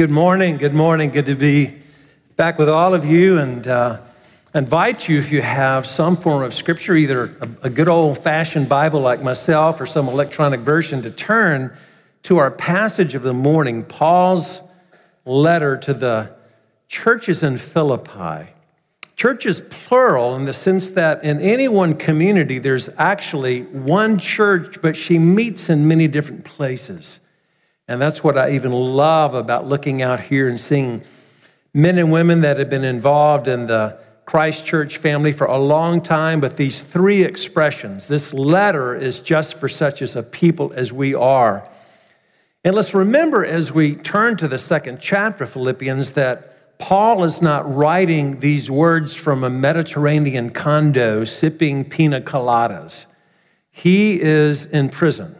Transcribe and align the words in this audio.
Good 0.00 0.08
morning. 0.10 0.56
Good 0.56 0.72
morning. 0.72 1.10
Good 1.10 1.26
to 1.26 1.34
be 1.34 1.76
back 2.34 2.58
with 2.58 2.70
all 2.70 2.94
of 2.94 3.04
you 3.04 3.36
and 3.36 3.68
uh, 3.68 4.00
invite 4.54 5.06
you 5.06 5.18
if 5.18 5.30
you 5.30 5.42
have 5.42 5.84
some 5.84 6.16
form 6.16 6.42
of 6.42 6.54
scripture, 6.54 6.94
either 6.94 7.24
a, 7.24 7.66
a 7.66 7.68
good 7.68 7.86
old 7.86 8.16
fashioned 8.16 8.66
Bible 8.66 9.00
like 9.00 9.22
myself 9.22 9.78
or 9.78 9.84
some 9.84 10.08
electronic 10.08 10.60
version, 10.60 11.02
to 11.02 11.10
turn 11.10 11.76
to 12.22 12.38
our 12.38 12.50
passage 12.50 13.14
of 13.14 13.22
the 13.22 13.34
morning, 13.34 13.84
Paul's 13.84 14.62
letter 15.26 15.76
to 15.76 15.92
the 15.92 16.34
churches 16.88 17.42
in 17.42 17.58
Philippi. 17.58 18.50
Church 19.16 19.44
is 19.44 19.60
plural 19.60 20.34
in 20.34 20.46
the 20.46 20.54
sense 20.54 20.88
that 20.92 21.22
in 21.24 21.42
any 21.42 21.68
one 21.68 21.94
community, 21.94 22.58
there's 22.58 22.88
actually 22.96 23.64
one 23.64 24.18
church, 24.18 24.80
but 24.80 24.96
she 24.96 25.18
meets 25.18 25.68
in 25.68 25.86
many 25.86 26.08
different 26.08 26.46
places. 26.46 27.20
And 27.90 28.00
that's 28.00 28.22
what 28.22 28.38
I 28.38 28.52
even 28.52 28.70
love 28.70 29.34
about 29.34 29.66
looking 29.66 30.00
out 30.00 30.20
here 30.20 30.48
and 30.48 30.60
seeing 30.60 31.02
men 31.74 31.98
and 31.98 32.12
women 32.12 32.42
that 32.42 32.56
have 32.56 32.70
been 32.70 32.84
involved 32.84 33.48
in 33.48 33.66
the 33.66 33.98
Christ 34.24 34.64
Church 34.64 34.98
family 34.98 35.32
for 35.32 35.48
a 35.48 35.58
long 35.58 36.00
time, 36.00 36.40
but 36.40 36.56
these 36.56 36.80
three 36.80 37.24
expressions. 37.24 38.06
This 38.06 38.32
letter 38.32 38.94
is 38.94 39.18
just 39.18 39.58
for 39.58 39.68
such 39.68 40.02
as 40.02 40.14
a 40.14 40.22
people 40.22 40.72
as 40.76 40.92
we 40.92 41.16
are. 41.16 41.68
And 42.64 42.76
let's 42.76 42.94
remember 42.94 43.44
as 43.44 43.72
we 43.72 43.96
turn 43.96 44.36
to 44.36 44.46
the 44.46 44.56
second 44.56 45.00
chapter 45.00 45.42
of 45.42 45.50
Philippians 45.50 46.12
that 46.12 46.78
Paul 46.78 47.24
is 47.24 47.42
not 47.42 47.74
writing 47.74 48.36
these 48.36 48.70
words 48.70 49.14
from 49.14 49.42
a 49.42 49.50
Mediterranean 49.50 50.50
condo 50.50 51.24
sipping 51.24 51.84
pina 51.86 52.20
coladas. 52.20 53.06
He 53.72 54.20
is 54.20 54.66
in 54.66 54.90
prison. 54.90 55.39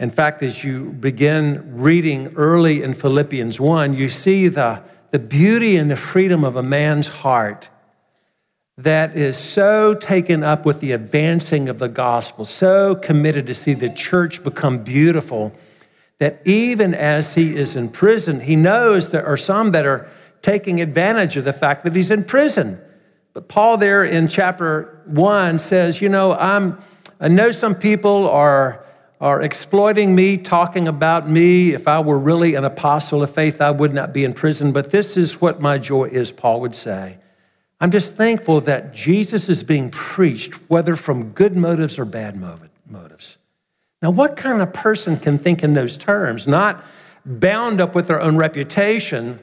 In 0.00 0.08
fact, 0.08 0.42
as 0.42 0.64
you 0.64 0.92
begin 0.92 1.76
reading 1.76 2.32
early 2.34 2.82
in 2.82 2.94
Philippians 2.94 3.60
1, 3.60 3.92
you 3.92 4.08
see 4.08 4.48
the, 4.48 4.82
the 5.10 5.18
beauty 5.18 5.76
and 5.76 5.90
the 5.90 5.96
freedom 5.96 6.42
of 6.42 6.56
a 6.56 6.62
man's 6.62 7.08
heart 7.08 7.68
that 8.78 9.14
is 9.14 9.36
so 9.36 9.92
taken 9.92 10.42
up 10.42 10.64
with 10.64 10.80
the 10.80 10.92
advancing 10.92 11.68
of 11.68 11.78
the 11.78 11.88
gospel, 11.90 12.46
so 12.46 12.94
committed 12.94 13.46
to 13.48 13.54
see 13.54 13.74
the 13.74 13.90
church 13.90 14.42
become 14.42 14.82
beautiful, 14.82 15.54
that 16.16 16.40
even 16.46 16.94
as 16.94 17.34
he 17.34 17.54
is 17.54 17.76
in 17.76 17.90
prison, 17.90 18.40
he 18.40 18.56
knows 18.56 19.10
there 19.10 19.26
are 19.26 19.36
some 19.36 19.72
that 19.72 19.84
are 19.84 20.08
taking 20.40 20.80
advantage 20.80 21.36
of 21.36 21.44
the 21.44 21.52
fact 21.52 21.84
that 21.84 21.94
he's 21.94 22.10
in 22.10 22.24
prison. 22.24 22.80
But 23.34 23.48
Paul, 23.48 23.76
there 23.76 24.02
in 24.02 24.28
chapter 24.28 25.02
one, 25.04 25.58
says, 25.58 26.00
You 26.00 26.08
know, 26.08 26.32
I'm, 26.32 26.78
I 27.20 27.28
know 27.28 27.50
some 27.50 27.74
people 27.74 28.26
are 28.30 28.82
are 29.20 29.42
exploiting 29.42 30.14
me, 30.14 30.38
talking 30.38 30.88
about 30.88 31.28
me. 31.28 31.74
If 31.74 31.86
I 31.86 32.00
were 32.00 32.18
really 32.18 32.54
an 32.54 32.64
apostle 32.64 33.22
of 33.22 33.30
faith, 33.30 33.60
I 33.60 33.70
would 33.70 33.92
not 33.92 34.14
be 34.14 34.24
in 34.24 34.32
prison. 34.32 34.72
But 34.72 34.90
this 34.90 35.16
is 35.16 35.40
what 35.40 35.60
my 35.60 35.76
joy 35.76 36.04
is, 36.04 36.32
Paul 36.32 36.62
would 36.62 36.74
say. 36.74 37.18
I'm 37.80 37.90
just 37.90 38.14
thankful 38.14 38.62
that 38.62 38.94
Jesus 38.94 39.48
is 39.48 39.62
being 39.62 39.90
preached, 39.90 40.54
whether 40.70 40.96
from 40.96 41.30
good 41.32 41.54
motives 41.56 41.98
or 41.98 42.04
bad 42.04 42.36
motives. 42.36 43.38
Now, 44.02 44.10
what 44.10 44.36
kind 44.36 44.62
of 44.62 44.72
person 44.72 45.18
can 45.18 45.36
think 45.36 45.62
in 45.62 45.74
those 45.74 45.98
terms? 45.98 46.46
Not 46.46 46.82
bound 47.26 47.80
up 47.80 47.94
with 47.94 48.08
their 48.08 48.20
own 48.20 48.38
reputation, 48.38 49.38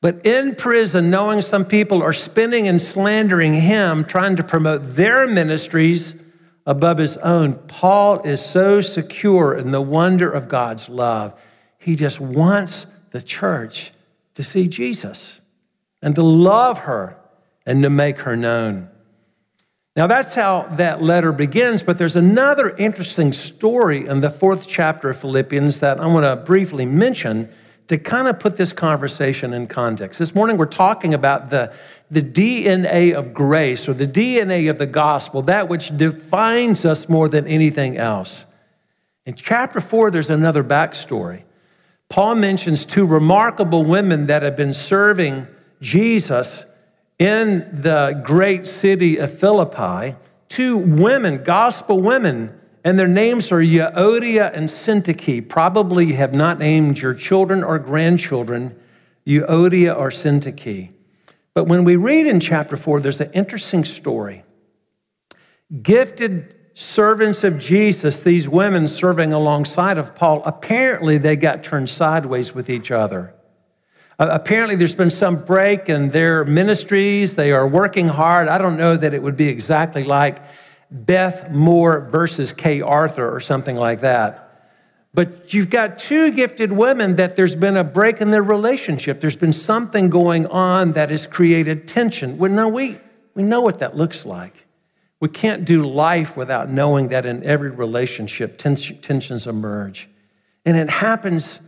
but 0.00 0.24
in 0.24 0.54
prison, 0.54 1.10
knowing 1.10 1.42
some 1.42 1.64
people 1.66 2.02
are 2.02 2.14
spinning 2.14 2.68
and 2.68 2.80
slandering 2.80 3.52
him, 3.52 4.04
trying 4.04 4.36
to 4.36 4.42
promote 4.42 4.80
their 4.82 5.26
ministries 5.26 6.20
above 6.66 6.98
his 6.98 7.16
own. 7.18 7.54
Paul 7.54 8.20
is 8.20 8.44
so 8.44 8.80
secure 8.80 9.54
in 9.54 9.70
the 9.70 9.80
wonder 9.80 10.30
of 10.30 10.48
God's 10.48 10.88
love. 10.88 11.40
He 11.78 11.94
just 11.94 12.20
wants 12.20 12.86
the 13.10 13.22
church 13.22 13.92
to 14.34 14.42
see 14.42 14.68
Jesus 14.68 15.40
and 16.02 16.14
to 16.16 16.22
love 16.22 16.80
her 16.80 17.16
and 17.64 17.82
to 17.82 17.90
make 17.90 18.20
her 18.20 18.36
known. 18.36 18.90
Now, 19.94 20.06
that's 20.06 20.34
how 20.34 20.62
that 20.72 21.00
letter 21.00 21.32
begins, 21.32 21.82
but 21.82 21.96
there's 21.96 22.16
another 22.16 22.76
interesting 22.76 23.32
story 23.32 24.06
in 24.06 24.20
the 24.20 24.28
fourth 24.28 24.68
chapter 24.68 25.08
of 25.08 25.18
Philippians 25.18 25.80
that 25.80 25.98
I 25.98 26.06
want 26.06 26.24
to 26.24 26.36
briefly 26.36 26.84
mention 26.84 27.48
to 27.88 27.98
kind 27.98 28.26
of 28.26 28.40
put 28.40 28.56
this 28.56 28.72
conversation 28.72 29.52
in 29.52 29.66
context. 29.66 30.18
This 30.18 30.34
morning, 30.34 30.56
we're 30.56 30.66
talking 30.66 31.14
about 31.14 31.50
the 31.50 31.74
the 32.10 32.20
DNA 32.20 33.14
of 33.14 33.34
grace 33.34 33.88
or 33.88 33.94
the 33.94 34.06
DNA 34.06 34.70
of 34.70 34.78
the 34.78 34.86
gospel, 34.86 35.42
that 35.42 35.68
which 35.68 35.96
defines 35.96 36.84
us 36.84 37.08
more 37.08 37.28
than 37.28 37.46
anything 37.46 37.96
else. 37.96 38.46
In 39.24 39.34
chapter 39.34 39.80
four, 39.80 40.10
there's 40.10 40.30
another 40.30 40.62
backstory. 40.62 41.42
Paul 42.08 42.36
mentions 42.36 42.86
two 42.86 43.06
remarkable 43.06 43.84
women 43.84 44.26
that 44.26 44.42
have 44.42 44.56
been 44.56 44.72
serving 44.72 45.48
Jesus 45.80 46.64
in 47.18 47.68
the 47.72 48.20
great 48.24 48.66
city 48.66 49.16
of 49.18 49.36
Philippi. 49.36 50.16
Two 50.48 50.78
women, 50.78 51.42
gospel 51.42 52.00
women, 52.00 52.56
and 52.86 52.96
their 52.96 53.08
names 53.08 53.50
are 53.50 53.58
Euodia 53.58 54.52
and 54.54 54.68
Syntyche. 54.68 55.48
Probably 55.48 56.06
you 56.06 56.14
have 56.14 56.32
not 56.32 56.60
named 56.60 57.00
your 57.00 57.14
children 57.14 57.64
or 57.64 57.80
grandchildren 57.80 58.78
Euodia 59.26 59.98
or 59.98 60.10
Syntyche. 60.10 60.92
But 61.52 61.64
when 61.64 61.82
we 61.82 61.96
read 61.96 62.28
in 62.28 62.38
chapter 62.38 62.76
four, 62.76 63.00
there's 63.00 63.20
an 63.20 63.32
interesting 63.32 63.84
story. 63.84 64.44
Gifted 65.82 66.54
servants 66.74 67.42
of 67.42 67.58
Jesus, 67.58 68.22
these 68.22 68.48
women 68.48 68.86
serving 68.86 69.32
alongside 69.32 69.98
of 69.98 70.14
Paul, 70.14 70.42
apparently 70.46 71.18
they 71.18 71.34
got 71.34 71.64
turned 71.64 71.90
sideways 71.90 72.54
with 72.54 72.70
each 72.70 72.92
other. 72.92 73.34
Apparently, 74.20 74.76
there's 74.76 74.94
been 74.94 75.10
some 75.10 75.44
break 75.44 75.88
in 75.88 76.10
their 76.10 76.44
ministries. 76.44 77.34
They 77.34 77.50
are 77.50 77.66
working 77.66 78.06
hard. 78.06 78.46
I 78.46 78.58
don't 78.58 78.76
know 78.76 78.96
that 78.96 79.12
it 79.12 79.24
would 79.24 79.36
be 79.36 79.48
exactly 79.48 80.04
like 80.04 80.38
Beth 80.90 81.50
Moore 81.50 82.08
versus 82.10 82.52
Kay 82.52 82.80
Arthur 82.80 83.28
or 83.28 83.40
something 83.40 83.76
like 83.76 84.00
that. 84.00 84.42
But 85.14 85.54
you've 85.54 85.70
got 85.70 85.96
two 85.96 86.30
gifted 86.32 86.72
women 86.72 87.16
that 87.16 87.36
there's 87.36 87.54
been 87.54 87.76
a 87.76 87.84
break 87.84 88.20
in 88.20 88.30
their 88.30 88.42
relationship. 88.42 89.20
There's 89.20 89.36
been 89.36 89.52
something 89.52 90.10
going 90.10 90.46
on 90.46 90.92
that 90.92 91.08
has 91.08 91.26
created 91.26 91.88
tension. 91.88 92.36
Well, 92.36 92.52
no, 92.52 92.68
we, 92.68 92.98
we 93.34 93.42
know 93.42 93.62
what 93.62 93.78
that 93.78 93.96
looks 93.96 94.26
like. 94.26 94.66
We 95.18 95.30
can't 95.30 95.64
do 95.64 95.86
life 95.86 96.36
without 96.36 96.68
knowing 96.68 97.08
that 97.08 97.24
in 97.24 97.42
every 97.44 97.70
relationship, 97.70 98.58
tensions 98.58 99.46
emerge. 99.46 100.06
And 100.66 100.76
it 100.76 100.90
happens 100.90 101.60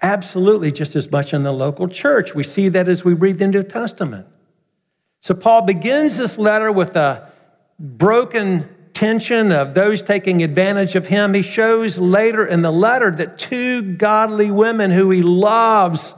absolutely 0.00 0.70
just 0.70 0.94
as 0.94 1.10
much 1.10 1.34
in 1.34 1.42
the 1.42 1.52
local 1.52 1.88
church. 1.88 2.32
We 2.32 2.44
see 2.44 2.68
that 2.68 2.86
as 2.86 3.04
we 3.04 3.14
read 3.14 3.38
the 3.38 3.48
New 3.48 3.64
Testament. 3.64 4.28
So 5.18 5.34
Paul 5.34 5.62
begins 5.62 6.18
this 6.18 6.38
letter 6.38 6.70
with 6.70 6.94
a 6.94 7.31
broken 7.82 8.68
tension 8.94 9.50
of 9.50 9.74
those 9.74 10.00
taking 10.00 10.42
advantage 10.42 10.94
of 10.94 11.08
him. 11.08 11.34
He 11.34 11.42
shows 11.42 11.98
later 11.98 12.46
in 12.46 12.62
the 12.62 12.70
letter 12.70 13.10
that 13.10 13.36
two 13.36 13.96
godly 13.96 14.50
women 14.50 14.92
who 14.92 15.10
he 15.10 15.22
loves 15.22 16.14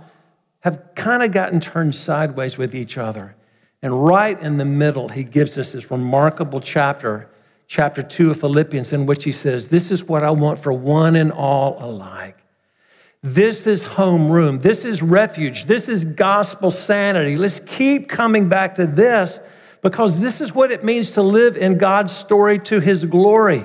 have 0.63 0.95
kind 0.95 1.23
of 1.23 1.33
gotten 1.33 1.61
turned 1.61 1.95
sideways 1.95 2.59
with 2.59 2.75
each 2.75 2.99
other. 2.99 3.35
And 3.83 4.05
right 4.05 4.39
in 4.39 4.59
the 4.59 4.65
middle, 4.65 5.09
he 5.09 5.25
gives 5.25 5.57
us 5.57 5.73
this 5.73 5.91
remarkable 5.91 6.61
chapter, 6.61 7.29
chapter 7.67 8.03
two 8.03 8.31
of 8.31 8.41
Philippians, 8.41 8.93
in 8.93 9.07
which 9.07 9.25
he 9.25 9.33
says, 9.33 9.69
This 9.69 9.91
is 9.91 10.05
what 10.05 10.23
I 10.23 10.31
want 10.31 10.59
for 10.59 10.73
one 10.73 11.17
and 11.17 11.33
all 11.33 11.77
alike. 11.83 12.37
This 13.23 13.67
is 13.67 13.85
homeroom. 13.85 14.61
This 14.61 14.85
is 14.85 15.03
refuge. 15.03 15.65
This 15.65 15.89
is 15.89 16.05
gospel 16.05 16.71
sanity. 16.71 17.37
Let's 17.37 17.61
keep 17.61 18.09
coming 18.11 18.51
back 18.51 18.75
to 18.75 18.87
this 18.87 19.39
because 19.85 20.19
this 20.19 20.41
is 20.41 20.55
what 20.55 20.73
it 20.73 20.83
means 20.83 21.11
to 21.11 21.23
live 21.23 21.59
in 21.59 21.77
God's 21.77 22.17
story 22.17 22.59
to 22.61 22.81
his 22.81 23.05
glory. 23.05 23.65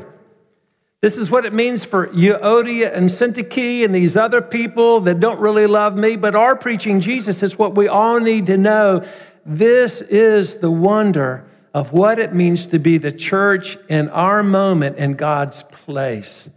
This 1.01 1.17
is 1.17 1.31
what 1.31 1.45
it 1.45 1.53
means 1.53 1.85
for 1.85 2.07
Euodia 2.07 2.93
and 2.93 3.09
Syntyche 3.09 3.85
and 3.85 3.95
these 3.95 4.17
other 4.17 4.41
people 4.41 4.99
that 5.01 5.21
don't 5.21 5.39
really 5.39 5.65
love 5.65 5.95
me, 5.97 6.17
but 6.17 6.35
are 6.35 6.57
preaching 6.57 6.99
Jesus. 6.99 7.41
It's 7.41 7.57
what 7.57 7.73
we 7.73 7.87
all 7.87 8.19
need 8.19 8.47
to 8.47 8.57
know. 8.57 9.07
This 9.45 10.01
is 10.01 10.57
the 10.57 10.69
wonder 10.69 11.47
of 11.73 11.93
what 11.93 12.19
it 12.19 12.33
means 12.33 12.67
to 12.67 12.79
be 12.79 12.97
the 12.97 13.13
church 13.13 13.77
in 13.87 14.09
our 14.09 14.43
moment 14.43 14.97
in 14.97 15.13
God's 15.13 15.63
place. 15.63 16.49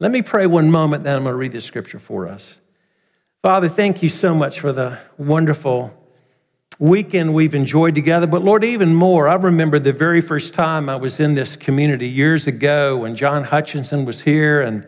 Let 0.00 0.10
me 0.10 0.20
pray 0.20 0.46
one 0.46 0.70
moment, 0.70 1.04
then 1.04 1.16
I'm 1.16 1.22
going 1.22 1.32
to 1.32 1.38
read 1.38 1.52
the 1.52 1.62
scripture 1.62 1.98
for 1.98 2.28
us. 2.28 2.58
Father, 3.40 3.70
thank 3.70 4.02
you 4.02 4.10
so 4.10 4.34
much 4.34 4.60
for 4.60 4.70
the 4.70 4.98
wonderful 5.16 6.01
weekend 6.82 7.32
we've 7.32 7.54
enjoyed 7.54 7.94
together, 7.94 8.26
but 8.26 8.42
Lord, 8.42 8.64
even 8.64 8.92
more, 8.92 9.28
I 9.28 9.34
remember 9.34 9.78
the 9.78 9.92
very 9.92 10.20
first 10.20 10.52
time 10.52 10.88
I 10.88 10.96
was 10.96 11.20
in 11.20 11.34
this 11.34 11.54
community 11.54 12.08
years 12.08 12.48
ago 12.48 12.96
when 12.96 13.14
John 13.14 13.44
Hutchinson 13.44 14.04
was 14.04 14.20
here, 14.20 14.60
and 14.60 14.84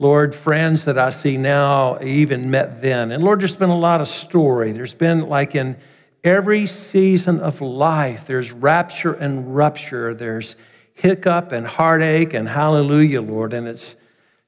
Lord, 0.00 0.34
friends 0.34 0.86
that 0.86 0.98
I 0.98 1.10
see 1.10 1.36
now 1.36 2.00
even 2.02 2.50
met 2.50 2.82
then. 2.82 3.12
And 3.12 3.22
Lord, 3.22 3.40
there's 3.40 3.54
been 3.54 3.70
a 3.70 3.78
lot 3.78 4.00
of 4.00 4.08
story. 4.08 4.72
There's 4.72 4.92
been 4.92 5.28
like 5.28 5.54
in 5.54 5.76
every 6.24 6.66
season 6.66 7.38
of 7.38 7.60
life, 7.60 8.26
there's 8.26 8.50
rapture 8.50 9.12
and 9.12 9.54
rupture, 9.54 10.14
there's 10.14 10.56
hiccup 10.94 11.52
and 11.52 11.64
heartache 11.64 12.34
and 12.34 12.48
hallelujah, 12.48 13.22
Lord. 13.22 13.52
And 13.52 13.68
it's 13.68 13.94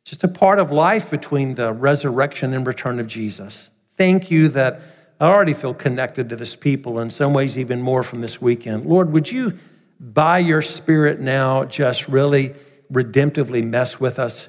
just 0.05 0.25
a 0.25 0.29
part 0.29 0.59
of 0.59 0.73
life 0.73 1.13
between 1.13 1.55
the 1.55 1.73
resurrection 1.73 2.53
and 2.55 2.67
return 2.67 2.99
of 2.99 3.07
Jesus. 3.07 3.71
Thank 3.91 4.33
you 4.33 4.49
that 4.49 4.81
I 5.21 5.27
already 5.27 5.55
feel 5.55 5.75
connected 5.75 6.29
to 6.29 6.37
this 6.37 6.55
people, 6.55 7.01
in 7.01 7.11
some 7.11 7.33
ways, 7.33 7.59
even 7.59 7.83
more 7.83 8.05
from 8.05 8.21
this 8.21 8.41
weekend. 8.41 8.87
Lord, 8.87 9.13
would 9.13 9.31
you, 9.31 9.59
by 9.99 10.39
your 10.39 10.63
Spirit 10.63 11.19
now, 11.19 11.65
just 11.65 12.09
really 12.09 12.51
redemptively 12.93 13.65
mess 13.65 13.99
with 13.99 14.21
us? 14.21 14.49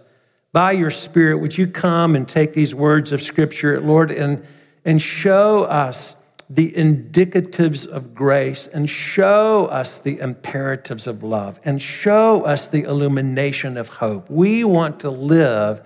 By 0.52 0.74
your 0.74 0.92
Spirit, 0.92 1.38
would 1.38 1.58
you 1.58 1.66
come 1.66 2.16
and 2.16 2.28
take 2.28 2.54
these 2.54 2.76
words 2.76 3.12
of 3.12 3.22
Scripture, 3.22 3.80
Lord, 3.80 4.12
and, 4.12 4.46
and 4.86 5.02
show 5.02 5.64
us 5.64 6.16
the 6.52 6.72
indicatives 6.72 7.88
of 7.88 8.14
grace 8.14 8.68
and 8.68 8.90
show 8.90 9.68
us 9.68 10.00
the 10.00 10.20
imperatives 10.20 11.06
of 11.06 11.22
love 11.22 11.60
and 11.64 11.80
show 11.80 12.44
us 12.44 12.68
the 12.68 12.84
illumination 12.84 13.78
of 13.78 13.90
hope. 13.90 14.30
We 14.30 14.64
want 14.64 15.02
to 15.02 15.12
live 15.12 15.82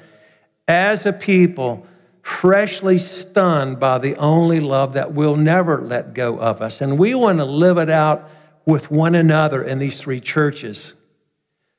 as 0.68 1.06
a 1.06 1.12
people 1.12 1.86
freshly 2.24 2.98
stunned 2.98 3.82
by 3.82 3.98
the 3.98 4.16
only 4.16 4.62
love 4.62 4.94
that 4.94 5.12
will 5.12 5.36
never 5.36 5.82
let 5.82 6.14
go 6.14 6.40
of 6.40 6.62
us. 6.62 6.80
And 6.80 6.98
we 6.98 7.14
want 7.14 7.40
to 7.40 7.46
live 7.46 7.78
it 7.78 7.90
out 7.90 8.32
with 8.66 8.90
one 8.90 9.14
another 9.14 9.62
in 9.62 9.78
these 9.78 10.00
three 10.00 10.22
churches. 10.22 10.94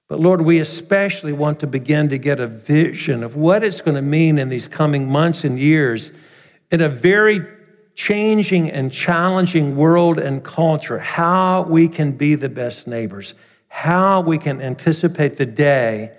But 0.07 0.21
Lord, 0.21 0.43
we 0.43 0.61
especially 0.61 1.33
want 1.33 1.61
to 1.61 1.67
begin 1.67 2.11
to 2.11 2.19
get 2.19 2.41
a 2.41 2.47
vision 2.47 3.23
of 3.23 3.37
what 3.37 3.65
it's 3.65 3.81
going 3.81 3.95
to 3.95 4.03
mean 4.03 4.39
in 4.39 4.51
these 4.51 4.69
coming 4.69 5.09
months 5.09 5.45
and 5.45 5.59
years 5.59 6.13
in 6.71 6.83
a 6.83 6.91
very 6.91 7.41
changing 7.95 8.71
and 8.71 8.93
challenging 8.93 9.77
world 9.77 10.19
and 10.19 10.45
culture, 10.45 10.99
how 10.99 11.63
we 11.63 11.89
can 11.89 12.13
be 12.13 12.35
the 12.35 12.51
best 12.51 12.87
neighbors, 12.87 13.33
how 13.69 14.21
we 14.21 14.37
can 14.37 14.61
anticipate 14.61 15.39
the 15.39 15.47
day 15.47 16.13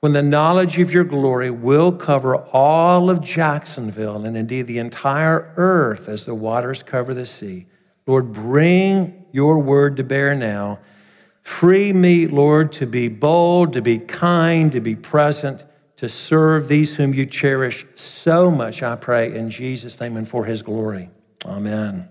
when 0.00 0.12
the 0.12 0.22
knowledge 0.22 0.78
of 0.78 0.92
your 0.92 1.04
glory 1.04 1.50
will 1.50 1.92
cover 1.92 2.36
all 2.36 3.10
of 3.10 3.20
Jacksonville 3.20 4.24
and 4.24 4.36
indeed 4.36 4.66
the 4.66 4.78
entire 4.78 5.52
earth 5.56 6.08
as 6.08 6.24
the 6.24 6.34
waters 6.34 6.82
cover 6.82 7.14
the 7.14 7.26
sea. 7.26 7.66
Lord, 8.06 8.32
bring 8.32 9.26
your 9.32 9.58
word 9.58 9.96
to 9.96 10.04
bear 10.04 10.34
now. 10.34 10.78
Free 11.42 11.92
me, 11.92 12.26
Lord, 12.26 12.72
to 12.72 12.86
be 12.86 13.08
bold, 13.08 13.72
to 13.72 13.82
be 13.82 13.98
kind, 13.98 14.70
to 14.72 14.80
be 14.80 14.94
present, 14.94 15.64
to 15.96 16.08
serve 16.08 16.68
these 16.68 16.94
whom 16.94 17.12
you 17.12 17.26
cherish 17.26 17.84
so 17.96 18.50
much, 18.50 18.82
I 18.82 18.94
pray, 18.94 19.34
in 19.34 19.50
Jesus' 19.50 20.00
name 20.00 20.16
and 20.16 20.28
for 20.28 20.44
his 20.44 20.62
glory. 20.62 21.10
Amen. 21.44 22.08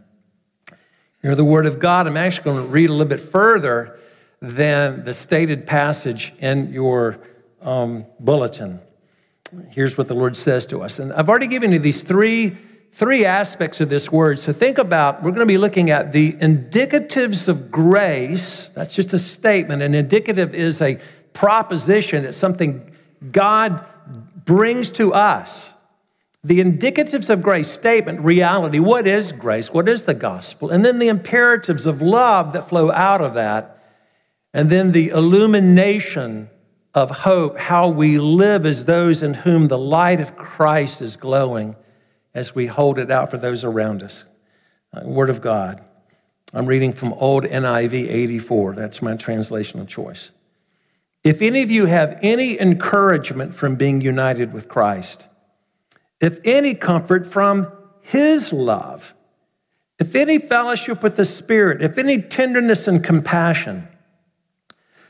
Hear 1.22 1.36
the 1.36 1.46
word 1.46 1.66
of 1.66 1.80
God. 1.80 2.06
I'm 2.06 2.18
actually 2.18 2.44
going 2.44 2.64
to 2.64 2.70
read 2.70 2.90
a 2.90 2.94
little 2.94 3.08
bit 3.08 3.22
further 3.22 3.98
than 4.42 5.04
the 5.04 5.14
stated 5.14 5.66
passage 5.66 6.34
in 6.40 6.72
your 6.74 7.20
um, 7.62 8.06
bulletin. 8.20 8.80
Here's 9.72 9.98
what 9.98 10.08
the 10.08 10.14
Lord 10.14 10.36
says 10.36 10.66
to 10.68 10.82
us. 10.82 11.00
And 11.00 11.14
I've 11.14 11.30
already 11.30 11.48
given 11.48 11.72
you 11.72 11.80
these 11.80 12.04
three, 12.04 12.50
three 12.92 13.26
aspects 13.26 13.80
of 13.80 13.90
this 13.90 14.12
word. 14.12 14.40
So 14.40 14.52
think 14.52 14.78
about, 14.78 15.24
we're 15.24 15.32
going 15.32 15.40
to 15.40 15.46
be 15.46 15.58
looking 15.58 15.90
at 15.90 16.12
the 16.12 16.34
indicatives 16.34 17.48
of 17.48 17.72
grace. 17.72 18.70
That's 18.70 18.94
just 18.94 19.14
a 19.14 19.20
statement. 19.20 19.82
An 19.82 19.96
indicative 19.96 20.54
is 20.54 20.82
a 20.82 21.00
proposition, 21.34 22.26
it's 22.26 22.38
something 22.38 22.92
God 23.32 23.86
brings 24.46 24.90
to 24.92 25.14
us. 25.14 25.74
The 26.44 26.60
indicatives 26.60 27.30
of 27.30 27.42
grace 27.42 27.70
statement, 27.70 28.22
reality, 28.22 28.80
what 28.80 29.06
is 29.06 29.32
grace? 29.32 29.74
What 29.74 29.90
is 29.90 30.04
the 30.04 30.14
gospel? 30.14 30.70
And 30.70 30.86
then 30.86 31.00
the 31.00 31.10
imperatives 31.10 31.86
of 31.86 32.02
love 32.02 32.54
that 32.54 32.70
flow 32.70 32.92
out 32.92 33.22
of 33.22 33.34
that. 33.34 33.84
And 34.54 34.70
then 34.70 34.94
the 34.94 35.10
illumination 35.10 36.50
of 36.98 37.12
hope, 37.12 37.60
how 37.60 37.90
we 37.90 38.18
live 38.18 38.66
as 38.66 38.86
those 38.86 39.22
in 39.22 39.36
whom 39.36 39.68
the 39.68 39.78
light 39.78 40.20
of 40.20 40.36
Christ 40.36 41.00
is 41.04 41.16
glowing 41.16 41.76
as 42.34 42.56
we 42.56 42.66
hold 42.66 42.98
it 42.98 43.12
out 43.12 43.30
for 43.30 43.38
those 43.38 43.64
around 43.64 44.02
us. 44.02 44.26
Uh, 44.92 45.02
Word 45.04 45.30
of 45.30 45.40
God. 45.40 45.80
I'm 46.56 46.66
reading 46.66 46.94
from 46.94 47.14
Old 47.14 47.44
NIV 47.44 47.94
84. 47.94 48.74
That's 48.74 49.04
my 49.04 49.16
translation 49.16 49.80
of 49.80 49.88
choice. 49.88 50.32
If 51.24 51.44
any 51.44 51.62
of 51.62 51.70
you 51.70 51.86
have 51.86 52.18
any 52.24 52.60
encouragement 52.60 53.54
from 53.54 53.76
being 53.76 54.02
united 54.02 54.52
with 54.52 54.68
Christ, 54.68 55.30
if 56.20 56.40
any 56.44 56.74
comfort 56.74 57.28
from 57.28 57.68
his 58.02 58.52
love, 58.52 59.14
if 60.00 60.16
any 60.16 60.40
fellowship 60.40 61.04
with 61.04 61.16
the 61.16 61.26
Spirit, 61.26 61.84
if 61.84 62.00
any 62.00 62.24
tenderness 62.24 62.88
and 62.88 63.04
compassion, 63.04 63.88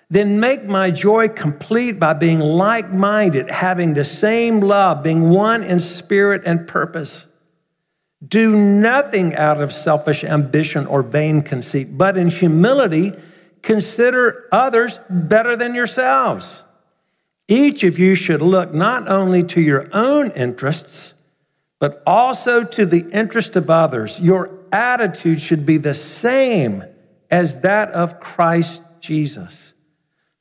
then 0.09 0.39
make 0.39 0.63
my 0.63 0.89
joy 0.89 1.27
complete 1.27 1.99
by 1.99 2.13
being 2.13 2.39
like 2.39 2.91
minded, 2.91 3.49
having 3.49 3.93
the 3.93 4.05
same 4.05 4.61
love, 4.61 5.03
being 5.03 5.29
one 5.29 5.63
in 5.63 5.79
spirit 5.79 6.43
and 6.45 6.67
purpose. 6.67 7.25
Do 8.25 8.55
nothing 8.55 9.35
out 9.35 9.61
of 9.61 9.73
selfish 9.73 10.23
ambition 10.23 10.87
or 10.87 11.03
vain 11.03 11.41
conceit, 11.41 11.89
but 11.91 12.17
in 12.17 12.29
humility, 12.29 13.13
consider 13.61 14.47
others 14.51 14.99
better 15.09 15.55
than 15.57 15.75
yourselves. 15.75 16.63
Each 17.49 17.83
of 17.83 17.99
you 17.99 18.15
should 18.15 18.41
look 18.41 18.73
not 18.73 19.07
only 19.09 19.43
to 19.43 19.61
your 19.61 19.89
own 19.93 20.31
interests, 20.31 21.13
but 21.79 22.01
also 22.07 22.63
to 22.63 22.85
the 22.85 23.09
interest 23.11 23.55
of 23.55 23.69
others. 23.69 24.19
Your 24.19 24.57
attitude 24.71 25.41
should 25.41 25.65
be 25.65 25.77
the 25.77 25.93
same 25.93 26.83
as 27.29 27.61
that 27.61 27.91
of 27.91 28.19
Christ 28.19 28.81
Jesus 28.99 29.73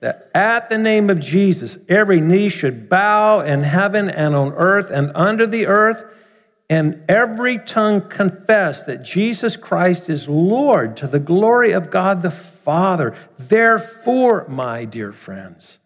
that 0.00 0.30
at 0.34 0.68
the 0.68 0.78
name 0.78 1.10
of 1.10 1.20
Jesus, 1.20 1.84
every 1.88 2.20
knee 2.20 2.48
should 2.48 2.88
bow 2.88 3.40
in 3.40 3.62
heaven 3.62 4.08
and 4.08 4.34
on 4.34 4.52
earth 4.52 4.90
and 4.90 5.10
under 5.14 5.46
the 5.46 5.66
earth, 5.66 6.12
and 6.68 7.02
every 7.08 7.58
tongue 7.58 8.00
confess 8.08 8.84
that 8.84 9.04
Jesus 9.04 9.56
Christ 9.56 10.10
is 10.10 10.28
Lord 10.28 10.96
to 10.98 11.06
the 11.06 11.20
glory 11.20 11.72
of 11.72 11.90
God 11.90 12.22
the 12.22 12.30
Father. 12.30 13.14
Therefore, 13.38 14.46
my 14.48 14.84
dear 14.84 15.12
friends, 15.12 15.78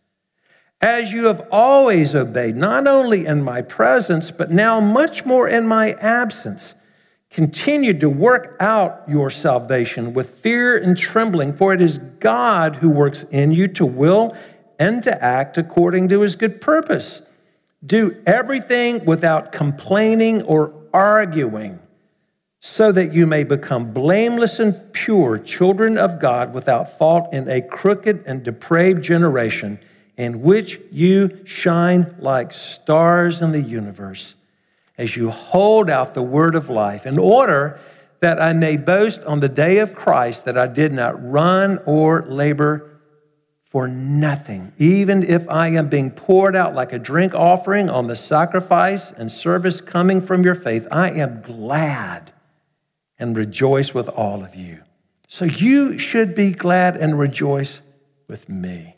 as 0.80 1.12
you 1.12 1.26
have 1.26 1.46
always 1.52 2.14
obeyed, 2.14 2.56
not 2.56 2.86
only 2.86 3.26
in 3.26 3.42
my 3.42 3.60
presence, 3.60 4.30
but 4.30 4.50
now 4.50 4.80
much 4.80 5.26
more 5.26 5.46
in 5.46 5.66
my 5.66 5.92
absence, 6.00 6.74
Continue 7.30 7.96
to 8.00 8.10
work 8.10 8.56
out 8.58 9.04
your 9.06 9.30
salvation 9.30 10.14
with 10.14 10.30
fear 10.30 10.76
and 10.76 10.96
trembling, 10.96 11.54
for 11.54 11.72
it 11.72 11.80
is 11.80 11.98
God 11.98 12.76
who 12.76 12.90
works 12.90 13.22
in 13.22 13.52
you 13.52 13.68
to 13.68 13.86
will 13.86 14.36
and 14.80 15.00
to 15.04 15.24
act 15.24 15.56
according 15.56 16.08
to 16.08 16.22
his 16.22 16.34
good 16.34 16.60
purpose. 16.60 17.22
Do 17.86 18.20
everything 18.26 19.04
without 19.04 19.52
complaining 19.52 20.42
or 20.42 20.74
arguing, 20.92 21.78
so 22.58 22.90
that 22.90 23.14
you 23.14 23.28
may 23.28 23.44
become 23.44 23.92
blameless 23.92 24.58
and 24.58 24.92
pure, 24.92 25.38
children 25.38 25.96
of 25.96 26.18
God 26.18 26.52
without 26.52 26.98
fault 26.98 27.32
in 27.32 27.48
a 27.48 27.62
crooked 27.62 28.24
and 28.26 28.42
depraved 28.42 29.04
generation, 29.04 29.78
in 30.16 30.42
which 30.42 30.80
you 30.90 31.40
shine 31.46 32.12
like 32.18 32.50
stars 32.50 33.40
in 33.40 33.52
the 33.52 33.62
universe 33.62 34.34
as 35.00 35.16
you 35.16 35.30
hold 35.30 35.88
out 35.88 36.12
the 36.12 36.22
word 36.22 36.54
of 36.54 36.68
life, 36.68 37.06
in 37.06 37.18
order 37.18 37.80
that 38.20 38.38
I 38.38 38.52
may 38.52 38.76
boast 38.76 39.24
on 39.24 39.40
the 39.40 39.48
day 39.48 39.78
of 39.78 39.94
Christ 39.94 40.44
that 40.44 40.58
I 40.58 40.66
did 40.66 40.92
not 40.92 41.14
run 41.18 41.78
or 41.86 42.22
labor 42.22 43.00
for 43.62 43.88
nothing, 43.88 44.74
even 44.76 45.22
if 45.22 45.48
I 45.48 45.68
am 45.68 45.88
being 45.88 46.10
poured 46.10 46.54
out 46.54 46.74
like 46.74 46.92
a 46.92 46.98
drink 46.98 47.34
offering 47.34 47.88
on 47.88 48.08
the 48.08 48.14
sacrifice 48.14 49.10
and 49.10 49.32
service 49.32 49.80
coming 49.80 50.20
from 50.20 50.42
your 50.42 50.54
faith. 50.54 50.86
I 50.92 51.12
am 51.12 51.40
glad 51.40 52.32
and 53.18 53.34
rejoice 53.34 53.94
with 53.94 54.10
all 54.10 54.44
of 54.44 54.54
you. 54.54 54.82
So 55.28 55.46
you 55.46 55.96
should 55.96 56.34
be 56.34 56.52
glad 56.52 56.96
and 56.96 57.18
rejoice 57.18 57.80
with 58.28 58.50
me. 58.50 58.96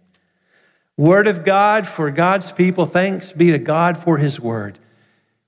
Word 0.96 1.28
of 1.28 1.44
God 1.44 1.86
for 1.86 2.10
God's 2.10 2.50
people. 2.50 2.86
Thanks 2.86 3.30
be 3.30 3.52
to 3.52 3.58
God 3.58 3.96
for 3.96 4.18
his 4.18 4.40
word. 4.40 4.80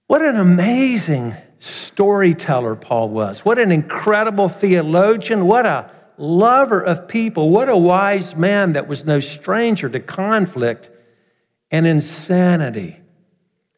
What 0.06 0.22
an 0.22 0.36
amazing 0.36 1.34
storyteller 1.58 2.76
Paul 2.76 3.08
was. 3.08 3.44
What 3.44 3.58
an 3.58 3.72
incredible 3.72 4.48
theologian. 4.48 5.46
What 5.46 5.66
a 5.66 5.90
lover 6.18 6.80
of 6.80 7.08
people. 7.08 7.50
What 7.50 7.68
a 7.68 7.76
wise 7.76 8.36
man 8.36 8.74
that 8.74 8.86
was 8.86 9.06
no 9.06 9.20
stranger 9.20 9.88
to 9.88 10.00
conflict 10.00 10.90
and 11.70 11.86
insanity. 11.86 13.00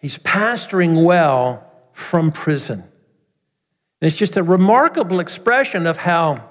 He's 0.00 0.18
pastoring 0.18 1.04
well 1.04 1.70
from 1.92 2.32
prison. 2.32 2.80
And 2.80 4.06
it's 4.06 4.16
just 4.16 4.36
a 4.36 4.42
remarkable 4.42 5.20
expression 5.20 5.86
of 5.86 5.96
how, 5.96 6.46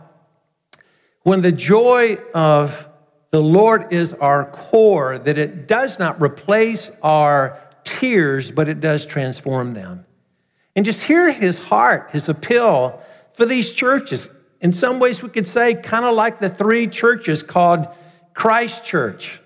when 1.21 1.41
the 1.41 1.51
joy 1.51 2.17
of 2.33 2.89
the 3.29 3.41
Lord 3.41 3.91
is 3.91 4.13
our 4.13 4.49
core, 4.49 5.19
that 5.19 5.37
it 5.37 5.67
does 5.67 5.99
not 5.99 6.21
replace 6.21 6.97
our 7.01 7.61
tears, 7.85 8.51
but 8.51 8.67
it 8.67 8.81
does 8.81 9.05
transform 9.05 9.73
them. 9.73 10.05
And 10.75 10.83
just 10.83 11.03
hear 11.03 11.31
his 11.31 11.61
heart, 11.61 12.09
his 12.11 12.27
appeal 12.27 13.01
for 13.33 13.45
these 13.45 13.71
churches. 13.71 14.29
In 14.59 14.73
some 14.73 14.99
ways, 14.99 15.23
we 15.23 15.29
could 15.29 15.47
say, 15.47 15.75
kind 15.75 16.03
of 16.03 16.13
like 16.13 16.39
the 16.39 16.49
three 16.49 16.87
churches 16.87 17.41
called 17.41 17.87
Christ 18.33 18.83
Church. 18.83 19.39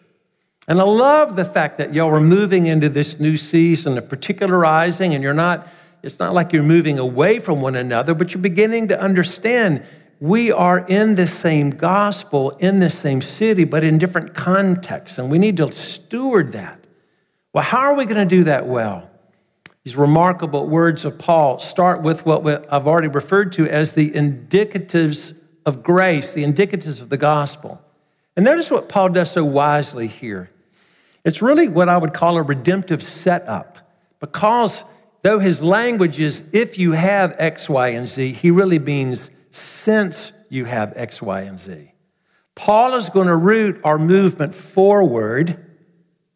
And 0.67 0.79
I 0.79 0.83
love 0.83 1.35
the 1.35 1.45
fact 1.45 1.77
that 1.79 1.93
y'all 1.93 2.13
are 2.13 2.21
moving 2.21 2.65
into 2.65 2.89
this 2.89 3.19
new 3.19 3.37
season 3.37 3.97
of 3.97 4.07
particularizing, 4.07 5.13
and 5.13 5.23
you're 5.23 5.33
not, 5.33 5.67
it's 6.01 6.19
not 6.19 6.33
like 6.33 6.53
you're 6.53 6.63
moving 6.63 6.97
away 6.97 7.39
from 7.39 7.61
one 7.61 7.75
another, 7.75 8.13
but 8.13 8.33
you're 8.33 8.41
beginning 8.41 8.87
to 8.87 8.99
understand 8.99 9.83
we 10.19 10.51
are 10.51 10.85
in 10.87 11.15
the 11.15 11.27
same 11.27 11.71
gospel, 11.71 12.51
in 12.59 12.79
the 12.79 12.89
same 12.89 13.21
city, 13.21 13.63
but 13.63 13.83
in 13.83 13.97
different 13.97 14.33
contexts, 14.35 15.17
and 15.17 15.31
we 15.31 15.37
need 15.37 15.57
to 15.57 15.71
steward 15.71 16.51
that. 16.51 16.78
Well, 17.53 17.63
how 17.63 17.79
are 17.79 17.95
we 17.95 18.05
going 18.05 18.27
to 18.27 18.35
do 18.35 18.43
that 18.43 18.67
well? 18.67 19.09
These 19.83 19.95
remarkable 19.95 20.67
words 20.67 21.05
of 21.05 21.17
Paul 21.17 21.57
start 21.59 22.03
with 22.03 22.25
what 22.25 22.71
I've 22.71 22.85
already 22.85 23.07
referred 23.07 23.53
to 23.53 23.67
as 23.67 23.95
the 23.95 24.11
indicatives 24.11 25.41
of 25.65 25.81
grace, 25.81 26.33
the 26.33 26.43
indicatives 26.43 27.01
of 27.01 27.09
the 27.09 27.17
gospel. 27.17 27.81
And 28.35 28.45
notice 28.45 28.69
what 28.69 28.87
Paul 28.87 29.09
does 29.09 29.31
so 29.31 29.43
wisely 29.43 30.07
here. 30.07 30.49
It's 31.25 31.41
really 31.41 31.67
what 31.67 31.89
I 31.89 31.97
would 31.97 32.13
call 32.13 32.37
a 32.37 32.43
redemptive 32.43 33.01
setup 33.01 33.77
because 34.19 34.83
though 35.23 35.39
his 35.39 35.63
language 35.63 36.19
is 36.19 36.53
if 36.53 36.77
you 36.77 36.91
have 36.91 37.35
X, 37.39 37.67
Y, 37.67 37.89
and 37.89 38.07
Z, 38.07 38.33
he 38.33 38.51
really 38.51 38.79
means 38.79 39.31
since 39.51 40.31
you 40.49 40.65
have 40.65 40.93
X, 40.95 41.21
Y, 41.21 41.41
and 41.41 41.59
Z. 41.59 41.93
Paul 42.55 42.95
is 42.95 43.09
going 43.09 43.27
to 43.27 43.35
root 43.35 43.81
our 43.83 43.97
movement 43.97 44.53
forward. 44.53 45.68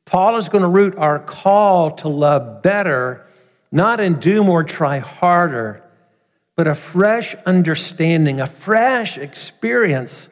Paul 0.06 0.38
is 0.38 0.50
going 0.50 0.62
to 0.62 0.68
root 0.68 0.96
our 0.98 1.20
call 1.20 1.92
to 1.92 2.08
love 2.08 2.62
better, 2.62 3.28
not 3.72 4.00
in 4.00 4.20
do 4.20 4.44
more, 4.44 4.64
try 4.64 5.00
harder, 5.00 5.84
but 6.56 6.68
a 6.68 6.76
fresh 6.76 7.36
understanding, 7.46 8.40
a 8.40 8.46
fresh 8.46 9.18
experience 9.18 10.30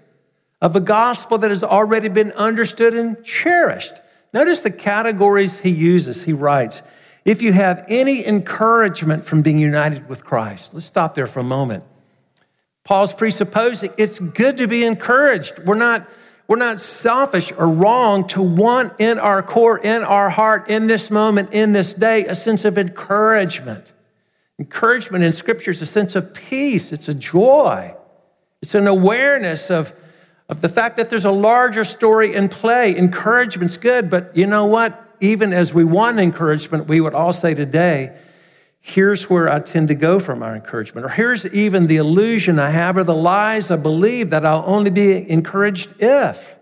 of 0.61 0.75
a 0.75 0.79
gospel 0.79 1.39
that 1.39 1.49
has 1.49 1.63
already 1.63 2.09
been 2.09 2.31
understood 2.33 2.93
and 2.93 3.23
cherished. 3.23 3.93
Notice 4.33 4.61
the 4.61 4.71
categories 4.71 5.59
he 5.59 5.71
uses. 5.71 6.23
He 6.23 6.33
writes, 6.33 6.83
if 7.25 7.41
you 7.41 7.53
have 7.53 7.85
any 7.87 8.25
encouragement 8.25 9.25
from 9.25 9.41
being 9.41 9.59
united 9.59 10.07
with 10.07 10.23
Christ, 10.23 10.73
let's 10.73 10.85
stop 10.85 11.15
there 11.15 11.27
for 11.27 11.39
a 11.39 11.43
moment. 11.43 11.83
Paul's 12.83 13.13
presupposing 13.13 13.91
it's 13.97 14.19
good 14.19 14.57
to 14.57 14.67
be 14.67 14.83
encouraged. 14.83 15.59
We're 15.65 15.75
not, 15.75 16.07
we're 16.51 16.57
not 16.57 16.81
selfish 16.81 17.53
or 17.53 17.65
wrong 17.65 18.27
to 18.27 18.41
want 18.41 18.99
in 18.99 19.17
our 19.19 19.41
core, 19.41 19.79
in 19.79 20.03
our 20.03 20.29
heart, 20.29 20.67
in 20.67 20.85
this 20.85 21.09
moment, 21.09 21.53
in 21.53 21.71
this 21.71 21.93
day, 21.93 22.25
a 22.25 22.35
sense 22.35 22.65
of 22.65 22.77
encouragement. 22.77 23.93
Encouragement 24.59 25.23
in 25.23 25.31
Scripture 25.31 25.71
is 25.71 25.81
a 25.81 25.85
sense 25.85 26.13
of 26.13 26.33
peace, 26.33 26.91
it's 26.91 27.07
a 27.07 27.13
joy, 27.13 27.95
it's 28.61 28.75
an 28.75 28.85
awareness 28.85 29.71
of, 29.71 29.93
of 30.49 30.59
the 30.59 30.67
fact 30.67 30.97
that 30.97 31.09
there's 31.09 31.23
a 31.23 31.31
larger 31.31 31.85
story 31.85 32.35
in 32.35 32.49
play. 32.49 32.97
Encouragement's 32.97 33.77
good, 33.77 34.09
but 34.09 34.35
you 34.35 34.45
know 34.45 34.65
what? 34.65 35.01
Even 35.21 35.53
as 35.53 35.73
we 35.73 35.85
want 35.85 36.19
encouragement, 36.19 36.85
we 36.85 36.99
would 36.99 37.13
all 37.13 37.31
say 37.31 37.53
today, 37.53 38.13
here's 38.81 39.29
where 39.29 39.49
I 39.49 39.59
tend 39.59 39.87
to 39.89 39.95
go 39.95 40.19
for 40.19 40.35
my 40.35 40.55
encouragement. 40.55 41.05
Or 41.05 41.09
here's 41.09 41.45
even 41.53 41.87
the 41.87 41.97
illusion 41.97 42.59
I 42.59 42.71
have 42.71 42.97
or 42.97 43.03
the 43.03 43.15
lies 43.15 43.71
I 43.71 43.77
believe 43.77 44.31
that 44.31 44.45
I'll 44.45 44.63
only 44.65 44.89
be 44.89 45.29
encouraged 45.29 45.93
if. 45.99 46.57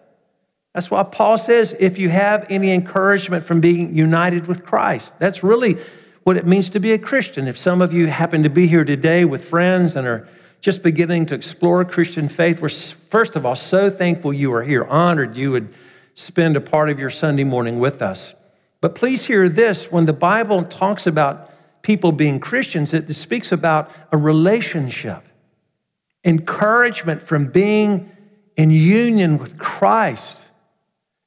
That's 0.74 0.92
why 0.92 1.04
Paul 1.04 1.38
says, 1.38 1.76
if 1.80 1.98
you 1.98 2.10
have 2.10 2.46
any 2.50 2.72
encouragement 2.72 3.44
from 3.44 3.62
being 3.62 3.96
united 3.96 4.48
with 4.48 4.64
Christ, 4.64 5.18
that's 5.18 5.44
really 5.44 5.78
what 6.24 6.38
it 6.38 6.46
means 6.46 6.70
to 6.72 6.80
be 6.80 6.92
a 6.92 7.00
Christian. 7.00 7.48
If 7.48 7.58
some 7.58 7.82
of 7.82 7.92
you 7.92 8.08
happen 8.08 8.44
to 8.44 8.50
be 8.50 8.68
here 8.68 8.84
today 8.84 9.26
with 9.26 9.46
friends 9.46 9.96
and 9.96 10.06
are 10.06 10.28
just 10.62 10.84
beginning 10.84 11.26
to 11.28 11.36
explore 11.36 11.84
Christian 11.86 12.30
faith, 12.30 12.62
we're 12.62 12.70
first 12.70 13.36
of 13.36 13.46
all 13.46 13.56
so 13.56 13.90
thankful 13.90 14.34
you 14.34 14.54
are 14.54 14.62
here, 14.62 14.84
honored 14.84 15.36
you 15.36 15.52
would 15.52 15.74
spend 16.14 16.58
a 16.58 16.62
part 16.62 16.90
of 16.90 17.00
your 17.00 17.10
Sunday 17.10 17.46
morning 17.46 17.80
with 17.80 18.02
us. 18.02 18.36
But 18.82 18.94
please 18.94 19.26
hear 19.26 19.50
this 19.50 19.92
when 19.92 20.06
the 20.06 20.14
Bible 20.14 20.64
talks 20.64 21.08
about 21.08 21.49
people 21.82 22.12
being 22.12 22.40
Christians, 22.40 22.94
it 22.94 23.12
speaks 23.14 23.52
about 23.52 23.92
a 24.12 24.18
relationship, 24.18 25.24
encouragement 26.24 27.22
from 27.22 27.48
being 27.52 28.10
in 28.56 28.72
union 28.72 29.38
with 29.38 29.58
Christ. 29.58 30.52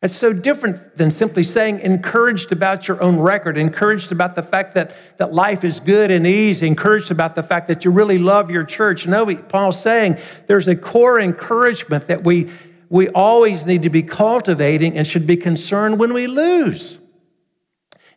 It's 0.02 0.16
so 0.16 0.32
different 0.32 0.96
than 0.96 1.12
simply 1.12 1.44
saying 1.44 1.78
encouraged 1.78 2.50
about 2.50 2.88
your 2.88 3.00
own 3.00 3.20
record, 3.20 3.56
encouraged 3.56 4.10
about 4.10 4.34
the 4.34 4.42
fact 4.42 4.74
that, 4.74 4.94
that 5.18 5.32
life 5.32 5.62
is 5.62 5.78
good 5.78 6.10
and 6.10 6.26
easy, 6.26 6.66
encouraged 6.66 7.12
about 7.12 7.36
the 7.36 7.42
fact 7.42 7.68
that 7.68 7.84
you 7.84 7.92
really 7.92 8.18
love 8.18 8.50
your 8.50 8.64
church. 8.64 9.06
No, 9.06 9.34
Paul's 9.36 9.80
saying 9.80 10.18
there's 10.48 10.66
a 10.66 10.74
core 10.74 11.20
encouragement 11.20 12.08
that 12.08 12.24
we, 12.24 12.50
we 12.88 13.10
always 13.10 13.64
need 13.64 13.84
to 13.84 13.90
be 13.90 14.02
cultivating 14.02 14.98
and 14.98 15.06
should 15.06 15.26
be 15.26 15.36
concerned 15.36 16.00
when 16.00 16.12
we 16.12 16.26
lose. 16.26 16.98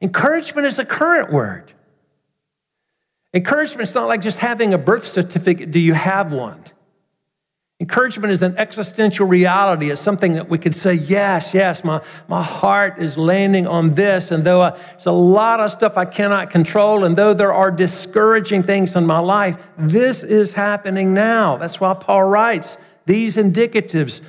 Encouragement 0.01 0.65
is 0.65 0.79
a 0.79 0.85
current 0.85 1.31
word. 1.31 1.71
Encouragement 3.35 3.81
is 3.81 3.93
not 3.93 4.07
like 4.07 4.21
just 4.21 4.39
having 4.39 4.73
a 4.73 4.77
birth 4.77 5.05
certificate. 5.05 5.69
Do 5.69 5.79
you 5.79 5.93
have 5.93 6.31
one? 6.31 6.63
Encouragement 7.81 8.31
is 8.31 8.41
an 8.41 8.55
existential 8.57 9.27
reality. 9.27 9.91
It's 9.91 9.99
something 9.99 10.35
that 10.35 10.47
we 10.47 10.57
could 10.57 10.73
say, 10.73 10.93
yes, 10.93 11.53
yes, 11.53 11.83
my, 11.83 12.01
my 12.29 12.41
heart 12.41 12.97
is 12.99 13.17
landing 13.17 13.67
on 13.67 13.93
this. 13.95 14.31
And 14.31 14.45
though 14.45 14.61
I, 14.61 14.69
there's 14.69 15.07
a 15.07 15.11
lot 15.11 15.59
of 15.59 15.69
stuff 15.69 15.97
I 15.97 16.05
cannot 16.05 16.49
control, 16.49 17.03
and 17.03 17.17
though 17.17 17.33
there 17.33 17.51
are 17.51 17.71
discouraging 17.71 18.63
things 18.63 18.95
in 18.95 19.05
my 19.05 19.19
life, 19.19 19.61
this 19.77 20.23
is 20.23 20.53
happening 20.53 21.13
now. 21.13 21.57
That's 21.57 21.81
why 21.81 21.93
Paul 21.93 22.23
writes 22.23 22.77
these 23.05 23.35
indicatives. 23.35 24.25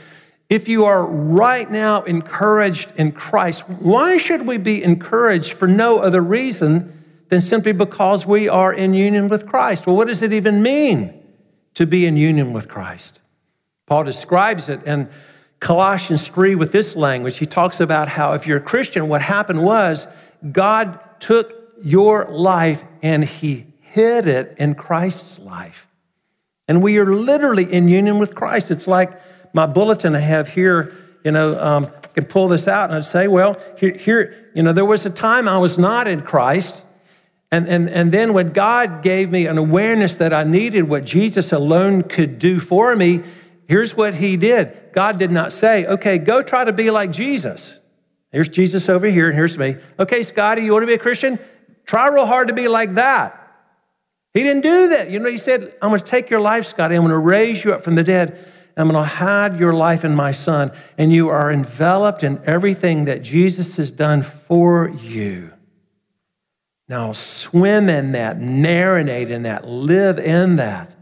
If 0.50 0.68
you 0.68 0.86
are 0.86 1.06
right 1.06 1.70
now 1.70 2.02
encouraged 2.02 2.98
in 2.98 3.12
Christ, 3.12 3.70
why 3.70 4.16
should 4.16 4.48
we 4.48 4.58
be 4.58 4.82
encouraged 4.82 5.52
for 5.52 5.68
no 5.68 6.00
other 6.00 6.20
reason 6.20 6.95
than 7.28 7.40
simply 7.40 7.72
because 7.72 8.26
we 8.26 8.48
are 8.48 8.72
in 8.72 8.94
union 8.94 9.28
with 9.28 9.46
Christ. 9.46 9.86
Well, 9.86 9.96
what 9.96 10.08
does 10.08 10.22
it 10.22 10.32
even 10.32 10.62
mean 10.62 11.22
to 11.74 11.86
be 11.86 12.06
in 12.06 12.16
union 12.16 12.52
with 12.52 12.68
Christ? 12.68 13.20
Paul 13.86 14.04
describes 14.04 14.68
it 14.68 14.84
in 14.84 15.08
Colossians 15.60 16.28
3 16.28 16.54
with 16.54 16.72
this 16.72 16.96
language. 16.96 17.38
He 17.38 17.46
talks 17.46 17.80
about 17.80 18.08
how 18.08 18.34
if 18.34 18.46
you're 18.46 18.58
a 18.58 18.62
Christian, 18.62 19.08
what 19.08 19.22
happened 19.22 19.64
was 19.64 20.06
God 20.52 20.98
took 21.20 21.52
your 21.82 22.26
life 22.30 22.82
and 23.02 23.24
he 23.24 23.66
hid 23.80 24.26
it 24.26 24.54
in 24.58 24.74
Christ's 24.74 25.38
life. 25.38 25.88
And 26.68 26.82
we 26.82 26.98
are 26.98 27.06
literally 27.06 27.64
in 27.64 27.88
union 27.88 28.18
with 28.18 28.34
Christ. 28.34 28.70
It's 28.70 28.86
like 28.86 29.12
my 29.54 29.66
bulletin 29.66 30.14
I 30.14 30.20
have 30.20 30.48
here, 30.48 30.94
you 31.24 31.30
know, 31.30 31.60
um, 31.60 31.86
I 32.04 32.08
can 32.08 32.24
pull 32.24 32.48
this 32.48 32.68
out 32.68 32.90
and 32.90 32.94
I'd 32.94 33.04
say, 33.04 33.28
well, 33.28 33.56
here, 33.78 33.92
here, 33.92 34.50
you 34.54 34.62
know, 34.62 34.72
there 34.72 34.84
was 34.84 35.06
a 35.06 35.10
time 35.10 35.48
I 35.48 35.58
was 35.58 35.78
not 35.78 36.08
in 36.08 36.22
Christ. 36.22 36.85
And, 37.52 37.68
and, 37.68 37.88
and 37.88 38.10
then 38.10 38.32
when 38.32 38.48
God 38.48 39.02
gave 39.02 39.30
me 39.30 39.46
an 39.46 39.56
awareness 39.56 40.16
that 40.16 40.32
I 40.32 40.42
needed 40.42 40.82
what 40.82 41.04
Jesus 41.04 41.52
alone 41.52 42.02
could 42.02 42.38
do 42.38 42.58
for 42.58 42.94
me, 42.96 43.22
here's 43.68 43.96
what 43.96 44.14
he 44.14 44.36
did. 44.36 44.76
God 44.92 45.18
did 45.18 45.30
not 45.30 45.52
say, 45.52 45.86
okay, 45.86 46.18
go 46.18 46.42
try 46.42 46.64
to 46.64 46.72
be 46.72 46.90
like 46.90 47.12
Jesus. 47.12 47.80
Here's 48.32 48.48
Jesus 48.48 48.88
over 48.88 49.06
here, 49.06 49.28
and 49.28 49.36
here's 49.36 49.56
me. 49.56 49.76
Okay, 49.98 50.22
Scotty, 50.22 50.62
you 50.62 50.72
want 50.72 50.82
to 50.82 50.88
be 50.88 50.94
a 50.94 50.98
Christian? 50.98 51.38
Try 51.86 52.08
real 52.08 52.26
hard 52.26 52.48
to 52.48 52.54
be 52.54 52.68
like 52.68 52.94
that. 52.94 53.42
He 54.34 54.42
didn't 54.42 54.62
do 54.62 54.88
that. 54.88 55.08
You 55.08 55.20
know, 55.20 55.30
he 55.30 55.38
said, 55.38 55.72
I'm 55.80 55.90
going 55.90 56.00
to 56.00 56.04
take 56.04 56.28
your 56.28 56.40
life, 56.40 56.66
Scotty. 56.66 56.94
I'm 56.94 57.02
going 57.02 57.12
to 57.12 57.18
raise 57.18 57.64
you 57.64 57.72
up 57.72 57.82
from 57.82 57.94
the 57.94 58.02
dead. 58.02 58.38
I'm 58.76 58.90
going 58.90 59.02
to 59.02 59.08
hide 59.08 59.58
your 59.58 59.72
life 59.72 60.04
in 60.04 60.14
my 60.14 60.32
son. 60.32 60.70
And 60.98 61.10
you 61.10 61.30
are 61.30 61.50
enveloped 61.50 62.22
in 62.22 62.40
everything 62.44 63.06
that 63.06 63.22
Jesus 63.22 63.78
has 63.78 63.90
done 63.90 64.20
for 64.20 64.90
you. 64.90 65.55
Now, 66.88 67.12
swim 67.12 67.88
in 67.88 68.12
that, 68.12 68.36
marinate 68.38 69.30
in 69.30 69.42
that, 69.42 69.66
live 69.66 70.18
in 70.18 70.56
that. 70.56 70.94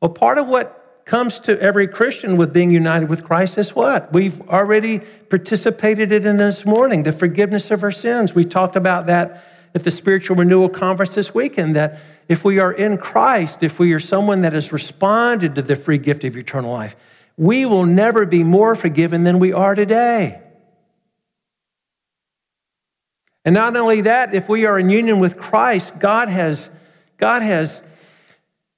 Well, 0.00 0.10
part 0.10 0.38
of 0.38 0.48
what 0.48 1.04
comes 1.04 1.38
to 1.40 1.60
every 1.60 1.86
Christian 1.86 2.36
with 2.36 2.52
being 2.52 2.70
united 2.70 3.08
with 3.08 3.22
Christ 3.22 3.58
is 3.58 3.74
what? 3.74 4.12
We've 4.12 4.40
already 4.48 5.00
participated 5.30 6.12
in 6.12 6.36
this 6.36 6.66
morning, 6.66 7.04
the 7.04 7.12
forgiveness 7.12 7.70
of 7.70 7.82
our 7.82 7.90
sins. 7.90 8.34
We 8.34 8.44
talked 8.44 8.76
about 8.76 9.06
that 9.06 9.44
at 9.74 9.84
the 9.84 9.90
Spiritual 9.90 10.36
Renewal 10.36 10.68
Conference 10.68 11.14
this 11.14 11.34
weekend, 11.34 11.76
that 11.76 12.00
if 12.28 12.44
we 12.44 12.58
are 12.58 12.72
in 12.72 12.98
Christ, 12.98 13.62
if 13.62 13.78
we 13.78 13.92
are 13.92 14.00
someone 14.00 14.42
that 14.42 14.52
has 14.52 14.72
responded 14.72 15.54
to 15.54 15.62
the 15.62 15.76
free 15.76 15.98
gift 15.98 16.24
of 16.24 16.36
eternal 16.36 16.72
life, 16.72 16.96
we 17.36 17.64
will 17.64 17.86
never 17.86 18.26
be 18.26 18.44
more 18.44 18.74
forgiven 18.74 19.24
than 19.24 19.38
we 19.38 19.52
are 19.52 19.74
today. 19.74 20.40
And 23.44 23.54
not 23.54 23.76
only 23.76 24.02
that, 24.02 24.34
if 24.34 24.48
we 24.48 24.66
are 24.66 24.78
in 24.78 24.88
union 24.88 25.18
with 25.18 25.36
Christ, 25.36 25.98
God 25.98 26.28
has, 26.28 26.70
God 27.16 27.42
has, 27.42 27.82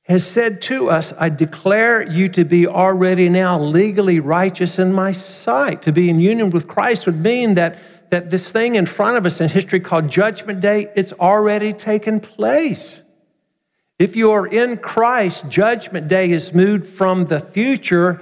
has 0.06 0.26
said 0.26 0.62
to 0.62 0.88
us, 0.88 1.12
I 1.18 1.28
declare 1.28 2.11
you 2.11 2.28
to 2.28 2.44
be 2.44 2.66
already 2.66 3.28
now 3.28 3.61
legally 3.61 4.21
righteous 4.21 4.78
in 4.78 4.92
my 4.92 5.12
sight. 5.12 5.83
To 5.83 5.92
be 5.92 6.09
in 6.09 6.18
union 6.18 6.50
with 6.50 6.66
Christ 6.66 7.06
would 7.06 7.21
mean 7.21 7.54
that, 7.56 7.78
that 8.11 8.30
this 8.30 8.50
thing 8.50 8.75
in 8.75 8.87
front 8.87 9.18
of 9.18 9.26
us 9.26 9.40
in 9.40 9.50
history 9.50 9.80
called 9.80 10.09
Judgment 10.09 10.61
Day, 10.61 10.90
it's 10.97 11.12
already 11.12 11.75
taken 11.75 12.21
place. 12.21 13.02
If 13.99 14.16
you 14.16 14.33
are 14.33 14.47
in 14.47 14.78
Christ, 14.78 15.50
Judgment 15.50 16.09
Day 16.09 16.30
is 16.30 16.54
moved 16.54 16.87
from 16.87 17.25
the 17.25 17.38
future 17.38 18.21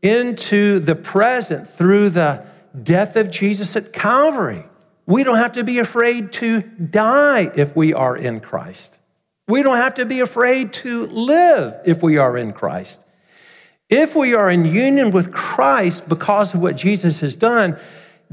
into 0.00 0.78
the 0.78 0.94
present 0.94 1.68
through 1.68 2.10
the 2.10 2.46
death 2.82 3.16
of 3.16 3.30
Jesus 3.30 3.76
at 3.76 3.92
Calvary. 3.92 4.64
We 5.06 5.24
don't 5.24 5.36
have 5.36 5.52
to 5.52 5.64
be 5.64 5.78
afraid 5.78 6.32
to 6.34 6.62
die 6.62 7.50
if 7.54 7.74
we 7.74 7.92
are 7.92 8.16
in 8.16 8.40
Christ. 8.40 9.00
We 9.48 9.62
don't 9.62 9.76
have 9.76 9.94
to 9.94 10.06
be 10.06 10.20
afraid 10.20 10.72
to 10.74 11.06
live 11.06 11.74
if 11.84 12.02
we 12.02 12.18
are 12.18 12.36
in 12.36 12.52
Christ. 12.52 13.04
If 13.90 14.14
we 14.16 14.34
are 14.34 14.50
in 14.50 14.64
union 14.64 15.10
with 15.10 15.32
Christ 15.32 16.08
because 16.08 16.54
of 16.54 16.62
what 16.62 16.76
Jesus 16.76 17.20
has 17.20 17.36
done, 17.36 17.78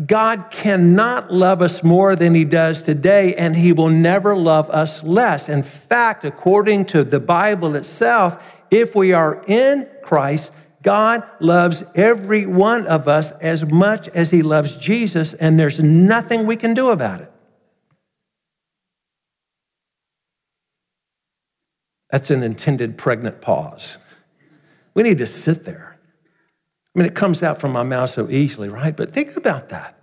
God 0.05 0.51
cannot 0.51 1.33
love 1.33 1.61
us 1.61 1.83
more 1.83 2.15
than 2.15 2.33
he 2.33 2.45
does 2.45 2.81
today, 2.83 3.35
and 3.35 3.53
he 3.53 3.73
will 3.73 3.89
never 3.89 4.33
love 4.33 4.69
us 4.69 5.03
less. 5.03 5.49
In 5.49 5.63
fact, 5.63 6.23
according 6.23 6.85
to 6.85 7.03
the 7.03 7.19
Bible 7.19 7.75
itself, 7.75 8.63
if 8.71 8.95
we 8.95 9.11
are 9.11 9.43
in 9.47 9.89
Christ, 10.01 10.53
God 10.81 11.27
loves 11.39 11.83
every 11.95 12.45
one 12.45 12.87
of 12.87 13.07
us 13.07 13.31
as 13.39 13.65
much 13.65 14.07
as 14.09 14.31
he 14.31 14.41
loves 14.41 14.77
Jesus, 14.77 15.33
and 15.33 15.59
there's 15.59 15.79
nothing 15.79 16.45
we 16.45 16.55
can 16.55 16.73
do 16.73 16.89
about 16.89 17.21
it. 17.21 17.31
That's 22.09 22.31
an 22.31 22.43
intended 22.43 22.97
pregnant 22.97 23.41
pause. 23.41 23.97
We 24.93 25.03
need 25.03 25.19
to 25.19 25.27
sit 25.27 25.65
there. 25.65 25.97
I 26.95 26.99
mean, 26.99 27.05
it 27.05 27.13
comes 27.13 27.43
out 27.43 27.61
from 27.61 27.71
my 27.71 27.83
mouth 27.83 28.09
so 28.09 28.29
easily, 28.29 28.67
right? 28.67 28.95
But 28.95 29.11
think 29.11 29.37
about 29.37 29.69
that. 29.69 29.95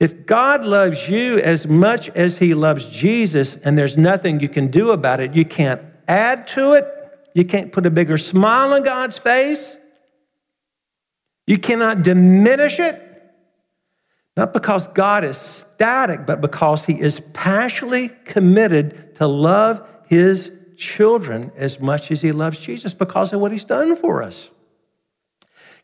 If 0.00 0.26
God 0.26 0.64
loves 0.64 1.08
you 1.08 1.38
as 1.38 1.66
much 1.66 2.08
as 2.10 2.38
he 2.38 2.54
loves 2.54 2.88
Jesus, 2.88 3.56
and 3.56 3.76
there's 3.76 3.96
nothing 3.96 4.40
you 4.40 4.48
can 4.48 4.68
do 4.68 4.92
about 4.92 5.20
it, 5.20 5.34
you 5.34 5.44
can't 5.44 5.82
add 6.06 6.46
to 6.48 6.74
it, 6.74 6.86
you 7.34 7.44
can't 7.44 7.72
put 7.72 7.84
a 7.84 7.90
bigger 7.90 8.16
smile 8.16 8.72
on 8.72 8.84
God's 8.84 9.18
face, 9.18 9.77
you 11.48 11.56
cannot 11.56 12.02
diminish 12.02 12.78
it, 12.78 13.02
not 14.36 14.52
because 14.52 14.86
God 14.86 15.24
is 15.24 15.38
static, 15.38 16.26
but 16.26 16.42
because 16.42 16.84
He 16.84 17.00
is 17.00 17.20
passionately 17.20 18.10
committed 18.26 19.14
to 19.14 19.26
love 19.26 19.88
His 20.08 20.52
children 20.76 21.50
as 21.56 21.80
much 21.80 22.10
as 22.10 22.20
He 22.20 22.32
loves 22.32 22.60
Jesus 22.60 22.92
because 22.92 23.32
of 23.32 23.40
what 23.40 23.50
He's 23.50 23.64
done 23.64 23.96
for 23.96 24.22
us. 24.22 24.50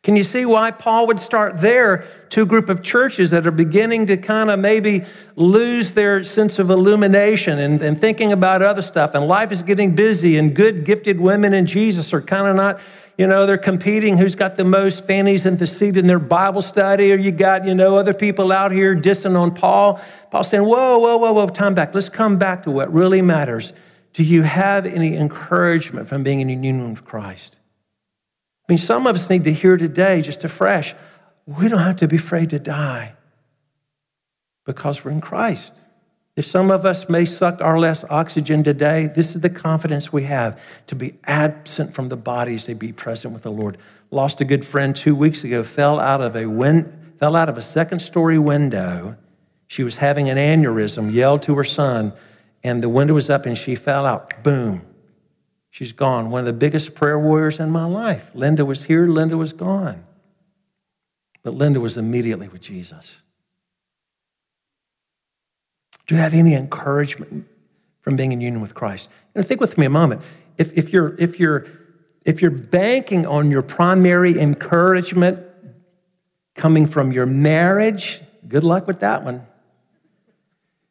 Can 0.02 0.16
you 0.16 0.23
see 0.23 0.44
why 0.44 0.71
Paul 0.71 1.06
would 1.06 1.18
start 1.18 1.62
there 1.62 2.04
to 2.28 2.42
a 2.42 2.44
group 2.44 2.68
of 2.68 2.83
churches 2.83 3.30
that 3.30 3.47
are 3.47 3.50
beginning 3.50 4.04
to 4.09 4.18
kind 4.18 4.50
of 4.50 4.59
maybe 4.59 5.04
lose 5.35 5.94
their 5.94 6.23
sense 6.25 6.59
of 6.59 6.68
illumination 6.68 7.59
and, 7.59 7.80
and 7.80 7.97
thinking 7.97 8.33
about 8.33 8.61
other 8.61 8.83
stuff, 8.83 9.14
and 9.14 9.26
life 9.26 9.50
is 9.50 9.62
getting 9.62 9.94
busy, 9.94 10.37
and 10.37 10.54
good, 10.54 10.85
gifted 10.85 11.23
women 11.23 11.54
in 11.54 11.64
Jesus 11.64 12.12
are 12.12 12.21
kind 12.21 12.49
of 12.49 12.54
not 12.54 12.80
you 13.16 13.26
know, 13.26 13.47
they're 13.47 13.59
competing 13.59 14.18
who's 14.18 14.35
got 14.35 14.56
the 14.56 14.64
most 14.64 15.06
fannies 15.06 15.47
in 15.47 15.56
the 15.56 15.66
seat 15.66 15.97
in 15.97 16.06
their 16.06 16.18
Bible 16.18 16.62
study, 16.62 17.12
or 17.12 17.16
you 17.16 17.30
got, 17.30 17.64
you 17.64 17.75
know, 17.75 17.97
other 17.97 18.14
people 18.14 18.50
out 18.50 18.73
here 18.73 18.97
dissing 18.97 19.38
on 19.38 19.54
Paul. 19.54 20.00
Paul 20.30 20.44
saying, 20.44 20.64
whoa, 20.64 20.99
whoa, 20.99 21.16
whoa, 21.18 21.33
whoa, 21.33 21.47
time 21.47 21.75
back. 21.75 21.94
Let's 21.94 22.09
come 22.09 22.38
back 22.38 22.64
to 22.64 22.71
what 22.71 22.92
really 22.92 23.23
matters. 23.23 23.73
Do 24.14 24.25
you 24.25 24.42
have 24.42 24.87
any 24.87 25.16
encouragement 25.16 26.09
from 26.09 26.23
being 26.23 26.40
in 26.40 26.49
union 26.49 26.90
with 26.90 27.04
Christ? 27.04 27.59
I 28.68 28.73
mean, 28.73 28.78
some 28.78 29.06
of 29.06 29.15
us 29.15 29.30
need 29.30 29.45
to 29.45 29.52
hear 29.52 29.76
today, 29.76 30.23
just 30.23 30.43
afresh, 30.43 30.95
we 31.47 31.69
don't 31.69 31.80
have 31.80 31.97
to 31.97 32.08
be 32.08 32.17
afraid 32.17 32.50
to 32.50 32.58
die 32.58 33.15
because 34.65 35.04
we're 35.04 35.10
in 35.10 35.21
Christ. 35.21 35.82
If 36.36 36.44
some 36.47 36.70
of 36.73 36.84
us 36.84 37.08
may 37.08 37.25
suck 37.25 37.60
our 37.60 37.78
less 37.78 38.04
oxygen 38.10 38.64
today, 38.64 39.06
this 39.06 39.36
is 39.36 39.40
the 39.40 39.50
confidence 39.50 40.12
we 40.12 40.25
have 40.25 40.60
to 40.88 40.97
be 40.97 41.14
absent 41.25 41.94
from 41.94 42.08
the 42.08 42.16
bodies 42.16 42.64
to 42.64 42.75
be 42.75 42.92
present 42.92 43.32
with 43.32 43.44
the 43.44 43.52
Lord. 43.52 43.78
Lost 44.10 44.40
a 44.40 44.44
good 44.44 44.64
friend 44.64 44.97
two 44.97 45.14
weeks 45.14 45.44
ago, 45.44 45.62
fell 45.62 46.00
out 46.00 46.20
of 46.20 46.34
a 46.34 46.47
win- 46.47 47.12
fell 47.18 47.36
out 47.36 47.49
of 47.49 47.56
a 47.56 47.62
second 47.62 48.00
story 48.00 48.38
window. 48.38 49.16
She 49.68 49.84
was 49.84 49.97
having 49.97 50.28
an 50.28 50.36
aneurysm, 50.36 51.12
yelled 51.12 51.42
to 51.44 51.54
her 51.54 51.64
son, 51.64 52.12
and 52.64 52.82
the 52.82 52.88
window 52.88 53.14
was 53.14 53.30
up 53.30 53.47
and 53.47 53.56
she 53.56 53.76
fell 53.76 54.04
out. 54.04 54.42
Boom. 54.42 54.84
She's 55.70 55.92
gone. 55.92 56.30
One 56.30 56.40
of 56.40 56.47
the 56.47 56.52
biggest 56.52 56.94
prayer 56.94 57.18
warriors 57.18 57.60
in 57.60 57.70
my 57.70 57.84
life. 57.84 58.30
Linda 58.34 58.64
was 58.64 58.84
here, 58.84 59.06
Linda 59.06 59.36
was 59.36 59.52
gone. 59.52 60.04
But 61.42 61.54
Linda 61.54 61.80
was 61.80 61.97
immediately 61.97 62.49
with 62.49 62.60
Jesus. 62.60 63.23
Do 66.06 66.14
you 66.14 66.21
have 66.21 66.34
any 66.34 66.54
encouragement 66.54 67.47
from 68.02 68.17
being 68.17 68.32
in 68.32 68.40
union 68.40 68.60
with 68.60 68.75
Christ? 68.75 69.10
And 69.34 69.47
think 69.47 69.60
with 69.60 69.78
me 69.78 69.86
a 69.86 69.90
moment. 69.90 70.23
If, 70.58 70.73
if, 70.76 70.93
you're, 70.93 71.14
if, 71.19 71.40
you're, 71.40 71.67
if 72.25 72.43
you're 72.43 72.50
banking 72.50 73.26
on 73.26 73.50
your 73.50 73.62
primary 73.62 74.38
encouragement 74.38 75.43
coming 76.54 76.86
from 76.86 77.12
your 77.12 77.26
marriage, 77.26 78.21
good 78.47 78.64
luck 78.64 78.86
with 78.86 79.00
that 79.00 79.25
one. 79.25 79.47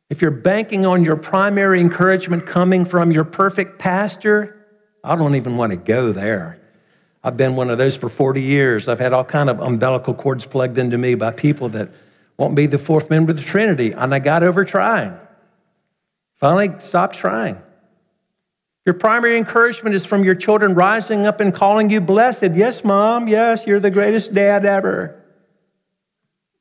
If 0.10 0.22
you're 0.22 0.32
banking 0.32 0.86
on 0.86 1.04
your 1.04 1.16
primary 1.16 1.80
encouragement 1.80 2.46
coming 2.46 2.86
from 2.86 3.12
your 3.12 3.24
perfect 3.24 3.80
pastor, 3.80 4.68
I 5.04 5.16
don't 5.16 5.36
even 5.36 5.58
want 5.58 5.72
to 5.72 5.78
go 5.78 6.12
there. 6.12 6.60
I've 7.24 7.38
been 7.38 7.56
one 7.56 7.70
of 7.70 7.78
those 7.78 7.96
for 7.96 8.10
40 8.10 8.42
years. 8.42 8.88
I've 8.88 9.00
had 9.00 9.14
all 9.14 9.24
kind 9.24 9.50
of 9.50 9.60
umbilical 9.60 10.14
cords 10.14 10.46
plugged 10.46 10.78
into 10.78 10.98
me 10.98 11.16
by 11.16 11.32
people 11.32 11.70
that 11.70 11.90
won't 12.38 12.56
be 12.56 12.66
the 12.66 12.78
fourth 12.78 13.10
member 13.10 13.32
of 13.32 13.38
the 13.38 13.44
Trinity. 13.44 13.92
And 13.92 14.14
I 14.14 14.20
got 14.20 14.44
over 14.44 14.66
trying. 14.66 15.18
Finally, 16.36 16.80
stopped 16.80 17.16
trying. 17.16 17.58
Your 18.86 18.96
primary 18.96 19.38
encouragement 19.38 19.96
is 19.96 20.06
from 20.06 20.24
your 20.24 20.36
children 20.36 20.74
rising 20.74 21.26
up 21.26 21.40
and 21.40 21.54
calling 21.54 21.90
you 21.90 22.02
blessed. 22.02 22.52
Yes, 22.54 22.84
mom. 22.84 23.28
Yes, 23.28 23.66
you're 23.66 23.80
the 23.80 23.92
greatest 23.92 24.34
dad 24.34 24.66
ever. 24.66 25.24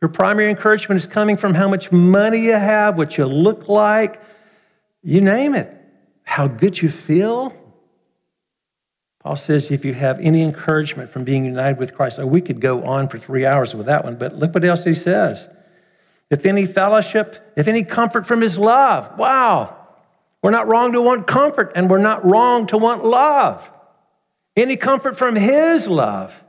Your 0.00 0.08
primary 0.08 0.50
encouragement 0.50 0.98
is 0.98 1.06
coming 1.06 1.36
from 1.36 1.54
how 1.54 1.68
much 1.68 1.90
money 1.90 2.38
you 2.38 2.52
have, 2.52 2.98
what 2.98 3.18
you 3.18 3.24
look 3.24 3.68
like, 3.68 4.20
you 5.02 5.20
name 5.20 5.54
it, 5.54 5.72
how 6.24 6.48
good 6.48 6.80
you 6.80 6.88
feel. 6.88 7.52
Paul 9.20 9.36
says 9.36 9.70
if 9.70 9.84
you 9.84 9.94
have 9.94 10.18
any 10.20 10.42
encouragement 10.42 11.10
from 11.10 11.22
being 11.22 11.44
united 11.44 11.78
with 11.78 11.94
Christ, 11.94 12.18
oh, 12.18 12.26
we 12.26 12.40
could 12.40 12.60
go 12.60 12.82
on 12.84 13.08
for 13.08 13.18
three 13.18 13.46
hours 13.46 13.74
with 13.74 13.86
that 13.86 14.04
one, 14.04 14.16
but 14.16 14.34
look 14.34 14.52
what 14.54 14.64
else 14.64 14.84
he 14.84 14.94
says 14.94 15.48
if 16.32 16.46
any 16.46 16.64
fellowship, 16.64 17.52
if 17.56 17.68
any 17.68 17.84
comfort 17.84 18.26
from 18.26 18.40
his 18.40 18.56
love. 18.56 19.18
Wow. 19.18 19.76
We're 20.42 20.50
not 20.50 20.66
wrong 20.66 20.92
to 20.92 21.02
want 21.02 21.26
comfort, 21.26 21.72
and 21.76 21.90
we're 21.90 21.98
not 21.98 22.24
wrong 22.24 22.66
to 22.68 22.78
want 22.78 23.04
love. 23.04 23.70
Any 24.56 24.76
comfort 24.76 25.16
from 25.16 25.36
his 25.36 25.86
love. 25.86 26.42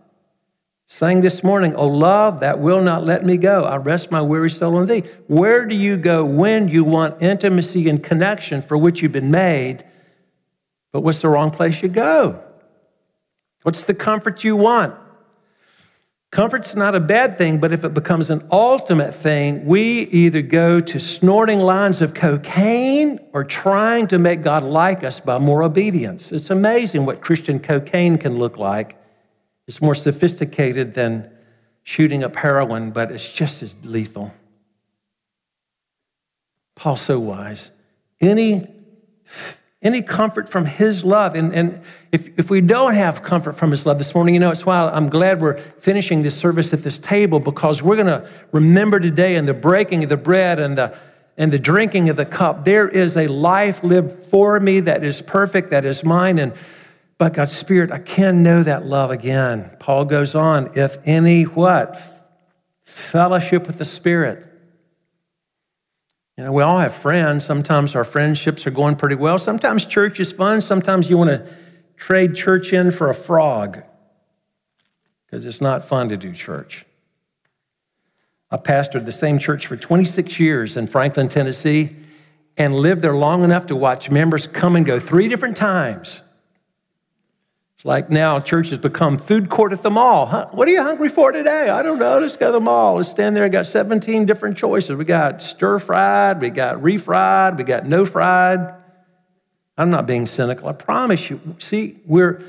Sang 0.87 1.19
this 1.19 1.43
morning, 1.43 1.75
Oh, 1.75 1.87
love 1.87 2.39
that 2.39 2.59
will 2.59 2.81
not 2.81 3.03
let 3.03 3.25
me 3.25 3.35
go. 3.35 3.63
I 3.63 3.75
rest 3.75 4.09
my 4.09 4.21
weary 4.21 4.49
soul 4.49 4.77
on 4.77 4.87
thee. 4.87 5.03
Where 5.27 5.65
do 5.65 5.75
you 5.75 5.97
go 5.97 6.23
when 6.23 6.69
you 6.69 6.85
want 6.85 7.21
intimacy 7.21 7.89
and 7.89 8.01
connection 8.01 8.61
for 8.61 8.77
which 8.77 9.01
you've 9.01 9.11
been 9.11 9.31
made? 9.31 9.83
But 10.93 11.01
what's 11.01 11.21
the 11.21 11.27
wrong 11.27 11.51
place 11.51 11.83
you 11.83 11.89
go? 11.89 12.41
What's 13.63 13.83
the 13.83 13.93
comfort 13.93 14.45
you 14.45 14.55
want? 14.55 14.95
Comfort's 16.33 16.75
not 16.75 16.95
a 16.95 16.99
bad 16.99 17.37
thing, 17.37 17.59
but 17.59 17.71
if 17.71 17.83
it 17.83 17.93
becomes 17.93 18.31
an 18.31 18.41
ultimate 18.51 19.13
thing, 19.13 19.65
we 19.65 19.99
either 20.05 20.41
go 20.41 20.79
to 20.79 20.99
snorting 20.99 21.59
lines 21.59 22.01
of 22.01 22.15
cocaine 22.15 23.19
or 23.33 23.43
trying 23.43 24.07
to 24.07 24.17
make 24.17 24.41
God 24.41 24.63
like 24.63 25.03
us 25.03 25.19
by 25.19 25.37
more 25.37 25.61
obedience. 25.61 26.31
It's 26.31 26.49
amazing 26.49 27.05
what 27.05 27.21
Christian 27.21 27.59
cocaine 27.59 28.17
can 28.17 28.39
look 28.39 28.57
like. 28.57 28.97
It's 29.67 29.79
more 29.79 29.93
sophisticated 29.93 30.93
than 30.93 31.31
shooting 31.83 32.23
up 32.23 32.35
heroin, 32.35 32.89
but 32.89 33.11
it's 33.11 33.31
just 33.31 33.61
as 33.61 33.75
lethal. 33.85 34.33
Paul's 36.73 37.01
so 37.01 37.19
wise. 37.19 37.69
Any 38.19 38.67
any 39.83 40.01
comfort 40.01 40.49
from 40.49 40.65
His 40.65 41.03
love. 41.03 41.35
And, 41.35 41.53
and 41.53 41.81
if, 42.11 42.39
if 42.39 42.49
we 42.49 42.61
don't 42.61 42.95
have 42.95 43.21
comfort 43.21 43.53
from 43.53 43.71
His 43.71 43.85
love 43.85 43.97
this 43.97 44.15
morning, 44.15 44.33
you 44.33 44.39
know, 44.39 44.49
it's 44.49 44.65
why 44.65 44.89
I'm 44.89 45.09
glad 45.09 45.41
we're 45.41 45.57
finishing 45.57 46.23
this 46.23 46.35
service 46.35 46.73
at 46.73 46.83
this 46.83 46.97
table 46.97 47.39
because 47.39 47.83
we're 47.83 47.97
going 47.97 48.07
to 48.07 48.27
remember 48.51 48.99
today 48.99 49.35
in 49.35 49.45
the 49.45 49.53
breaking 49.53 50.03
of 50.03 50.09
the 50.09 50.17
bread 50.17 50.57
and 50.57 50.77
the, 50.77 50.97
and 51.37 51.51
the 51.51 51.59
drinking 51.59 52.09
of 52.09 52.15
the 52.15 52.25
cup, 52.25 52.63
there 52.63 52.87
is 52.87 53.17
a 53.17 53.27
life 53.27 53.83
lived 53.83 54.23
for 54.23 54.59
me 54.59 54.79
that 54.79 55.03
is 55.03 55.21
perfect, 55.21 55.71
that 55.71 55.83
is 55.83 56.03
mine. 56.03 56.39
And 56.39 56.53
by 57.17 57.29
God's 57.29 57.55
Spirit, 57.55 57.91
I 57.91 57.99
can 57.99 58.41
know 58.41 58.63
that 58.63 58.85
love 58.85 59.11
again. 59.11 59.75
Paul 59.79 60.05
goes 60.05 60.33
on, 60.33 60.71
if 60.75 60.97
any 61.05 61.43
what? 61.43 61.99
Fellowship 62.81 63.67
with 63.67 63.77
the 63.79 63.85
Spirit 63.85 64.52
You 66.37 66.45
know, 66.45 66.51
we 66.51 66.63
all 66.63 66.79
have 66.79 66.93
friends. 66.93 67.45
Sometimes 67.45 67.95
our 67.95 68.03
friendships 68.03 68.65
are 68.65 68.71
going 68.71 68.95
pretty 68.95 69.15
well. 69.15 69.37
Sometimes 69.37 69.85
church 69.85 70.19
is 70.19 70.31
fun. 70.31 70.61
Sometimes 70.61 71.09
you 71.09 71.17
want 71.17 71.29
to 71.29 71.47
trade 71.95 72.35
church 72.35 72.73
in 72.73 72.91
for 72.91 73.09
a 73.09 73.13
frog 73.13 73.83
because 75.25 75.45
it's 75.45 75.61
not 75.61 75.85
fun 75.85 76.09
to 76.09 76.17
do 76.17 76.33
church. 76.33 76.85
I 78.49 78.57
pastored 78.57 79.05
the 79.05 79.11
same 79.11 79.39
church 79.39 79.67
for 79.67 79.75
26 79.75 80.39
years 80.39 80.77
in 80.77 80.87
Franklin, 80.87 81.27
Tennessee, 81.27 81.95
and 82.57 82.75
lived 82.75 83.01
there 83.01 83.15
long 83.15 83.43
enough 83.43 83.67
to 83.67 83.75
watch 83.75 84.11
members 84.11 84.47
come 84.47 84.75
and 84.75 84.85
go 84.85 84.99
three 84.99 85.27
different 85.27 85.55
times. 85.55 86.21
It's 87.83 87.85
like 87.85 88.09
now 88.09 88.39
church 88.39 88.69
has 88.69 88.79
become 88.79 89.17
food 89.17 89.49
court 89.49 89.73
at 89.73 89.81
the 89.81 89.89
mall. 89.89 90.25
Huh? 90.25 90.47
What 90.51 90.69
are 90.69 90.71
you 90.71 90.81
hungry 90.81 91.09
for 91.09 91.33
today? 91.33 91.67
I 91.67 91.83
don't 91.83 91.99
know. 91.99 92.17
Let's 92.17 92.37
go 92.37 92.45
to 92.45 92.53
the 92.53 92.61
mall. 92.61 92.95
Let's 92.95 93.09
stand 93.09 93.35
there. 93.35 93.43
I 93.43 93.49
got 93.49 93.67
17 93.67 94.25
different 94.25 94.55
choices. 94.55 94.95
We 94.95 95.03
got 95.03 95.41
stir 95.41 95.79
fried, 95.79 96.39
we 96.39 96.49
got 96.49 96.77
refried, 96.77 97.57
we 97.57 97.65
got 97.65 97.85
no 97.85 98.05
fried. 98.05 98.73
I'm 99.77 99.89
not 99.89 100.07
being 100.07 100.25
cynical. 100.25 100.69
I 100.69 100.71
promise 100.71 101.29
you. 101.29 101.41
See, 101.59 101.97
we're 102.05 102.41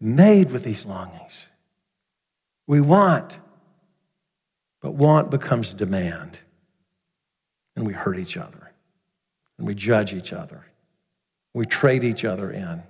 made 0.00 0.52
with 0.52 0.62
these 0.62 0.86
longings. 0.86 1.48
We 2.68 2.80
want, 2.80 3.36
but 4.80 4.92
want 4.92 5.32
becomes 5.32 5.74
demand. 5.74 6.38
And 7.74 7.84
we 7.84 7.94
hurt 7.94 8.16
each 8.16 8.36
other. 8.36 8.70
And 9.58 9.66
we 9.66 9.74
judge 9.74 10.14
each 10.14 10.32
other. 10.32 10.66
We 11.52 11.64
trade 11.64 12.04
each 12.04 12.24
other 12.24 12.52
in. 12.52 12.84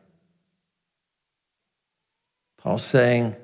Paul's 2.68 2.84
saying, 2.84 3.34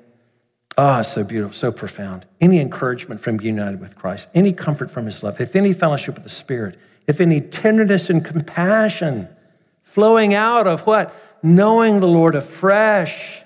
Ah, 0.77 1.01
so 1.01 1.23
beautiful, 1.23 1.55
so 1.55 1.71
profound. 1.71 2.27
Any 2.39 2.59
encouragement 2.59 3.19
from 3.19 3.37
being 3.37 3.55
united 3.55 3.81
with 3.81 3.95
Christ, 3.95 4.29
any 4.35 4.53
comfort 4.53 4.91
from 4.91 5.07
his 5.07 5.23
love, 5.23 5.41
if 5.41 5.55
any 5.55 5.73
fellowship 5.73 6.13
with 6.13 6.21
the 6.21 6.29
Spirit, 6.29 6.77
if 7.07 7.19
any 7.19 7.41
tenderness 7.41 8.11
and 8.11 8.23
compassion 8.23 9.27
flowing 9.81 10.35
out 10.35 10.67
of 10.67 10.81
what? 10.81 11.11
Knowing 11.41 12.01
the 12.01 12.07
Lord 12.07 12.35
afresh. 12.35 13.41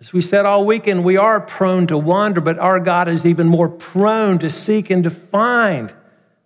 As 0.00 0.12
we 0.12 0.20
said 0.20 0.44
all 0.44 0.66
weekend, 0.66 1.02
we 1.02 1.16
are 1.16 1.40
prone 1.40 1.86
to 1.86 1.96
wander, 1.96 2.42
but 2.42 2.58
our 2.58 2.78
God 2.78 3.08
is 3.08 3.24
even 3.24 3.46
more 3.46 3.70
prone 3.70 4.38
to 4.40 4.50
seek 4.50 4.90
and 4.90 5.02
to 5.04 5.10
find. 5.10 5.94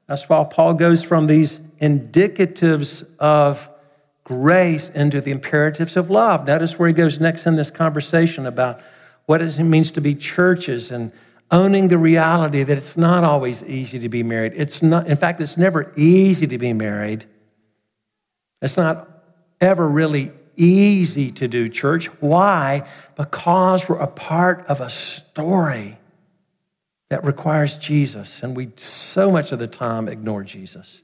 That's 0.07 0.29
why 0.29 0.46
Paul 0.48 0.74
goes 0.74 1.03
from 1.03 1.26
these 1.26 1.59
indicatives 1.81 3.05
of 3.18 3.68
grace 4.31 4.90
into 4.90 5.21
the 5.21 5.33
imperatives 5.33 5.97
of 5.97 6.09
love. 6.09 6.47
Notice 6.47 6.79
where 6.79 6.87
he 6.87 6.95
goes 6.95 7.19
next 7.19 7.49
in 7.49 7.57
this 7.57 7.69
conversation 7.69 8.47
about 8.47 8.81
what 9.27 9.43
it 9.43 9.59
means 9.59 9.90
to 9.90 10.01
be 10.01 10.14
churches 10.14 10.93
and 10.93 11.11
owning 11.51 11.88
the 11.88 11.99
reality 11.99 12.62
that 12.62 12.79
it's 12.79 12.97
not 12.97 13.25
always 13.25 13.64
easy 13.64 13.99
to 13.99 14.09
be 14.09 14.23
married. 14.23 14.53
It's 14.55 14.85
not, 14.85 15.09
in 15.09 15.16
fact, 15.16 15.40
it's 15.40 15.57
never 15.57 15.93
easy 15.97 16.47
to 16.47 16.59
be 16.59 16.73
married. 16.73 17.25
It's 18.62 18.77
not 18.77 19.09
ever 19.61 19.88
really 19.88 20.31
easy 20.57 21.33
to 21.33 21.49
do 21.49 21.69
church. 21.69 22.07
Why? 22.21 22.88
Because 23.16 23.88
we're 23.88 23.99
a 23.99 24.07
part 24.07 24.64
of 24.66 24.81
a 24.81 24.90
story 24.90 25.99
that 27.09 27.25
requires 27.25 27.79
Jesus, 27.79 28.45
and 28.45 28.57
we 28.57 28.71
so 28.77 29.33
much 29.33 29.51
of 29.51 29.59
the 29.59 29.66
time 29.66 30.07
ignore 30.07 30.45
Jesus. 30.45 31.03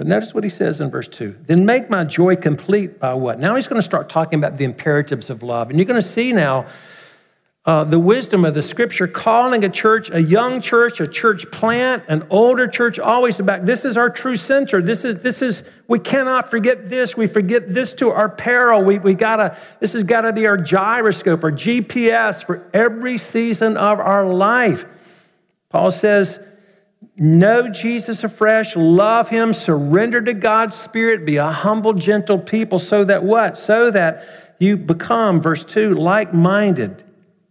But 0.00 0.06
notice 0.06 0.32
what 0.32 0.44
he 0.44 0.48
says 0.48 0.80
in 0.80 0.88
verse 0.88 1.08
2. 1.08 1.36
Then 1.46 1.66
make 1.66 1.90
my 1.90 2.04
joy 2.04 2.34
complete 2.34 2.98
by 2.98 3.12
what? 3.12 3.38
Now 3.38 3.56
he's 3.56 3.68
going 3.68 3.76
to 3.78 3.82
start 3.82 4.08
talking 4.08 4.38
about 4.38 4.56
the 4.56 4.64
imperatives 4.64 5.28
of 5.28 5.42
love. 5.42 5.68
And 5.68 5.78
you're 5.78 5.84
going 5.84 6.00
to 6.00 6.02
see 6.02 6.32
now 6.32 6.64
uh, 7.66 7.84
the 7.84 7.98
wisdom 7.98 8.46
of 8.46 8.54
the 8.54 8.62
scripture, 8.62 9.06
calling 9.06 9.62
a 9.62 9.68
church, 9.68 10.10
a 10.10 10.22
young 10.22 10.62
church, 10.62 11.02
a 11.02 11.06
church 11.06 11.50
plant, 11.50 12.02
an 12.08 12.26
older 12.30 12.66
church, 12.66 12.98
always 12.98 13.40
about 13.40 13.66
this 13.66 13.84
is 13.84 13.98
our 13.98 14.08
true 14.08 14.36
center. 14.36 14.80
This 14.80 15.04
is, 15.04 15.22
this 15.22 15.42
is, 15.42 15.70
we 15.86 15.98
cannot 15.98 16.50
forget 16.50 16.88
this. 16.88 17.14
We 17.14 17.26
forget 17.26 17.68
this 17.68 17.92
to 17.96 18.08
our 18.08 18.30
peril. 18.30 18.82
We, 18.82 18.98
we 18.98 19.12
gotta, 19.12 19.54
this 19.80 19.92
has 19.92 20.04
gotta 20.04 20.32
be 20.32 20.46
our 20.46 20.56
gyroscope, 20.56 21.44
our 21.44 21.52
GPS 21.52 22.42
for 22.42 22.66
every 22.72 23.18
season 23.18 23.76
of 23.76 24.00
our 24.00 24.24
life. 24.24 24.86
Paul 25.68 25.90
says, 25.90 26.49
Know 27.16 27.68
Jesus 27.68 28.24
afresh, 28.24 28.76
love 28.76 29.28
him, 29.28 29.52
surrender 29.52 30.22
to 30.22 30.32
God's 30.32 30.76
Spirit, 30.76 31.26
be 31.26 31.36
a 31.36 31.50
humble, 31.50 31.92
gentle 31.92 32.38
people, 32.38 32.78
so 32.78 33.04
that 33.04 33.22
what? 33.22 33.58
So 33.58 33.90
that 33.90 34.56
you 34.58 34.76
become, 34.76 35.40
verse 35.40 35.64
2, 35.64 35.94
like 35.94 36.32
minded 36.32 37.04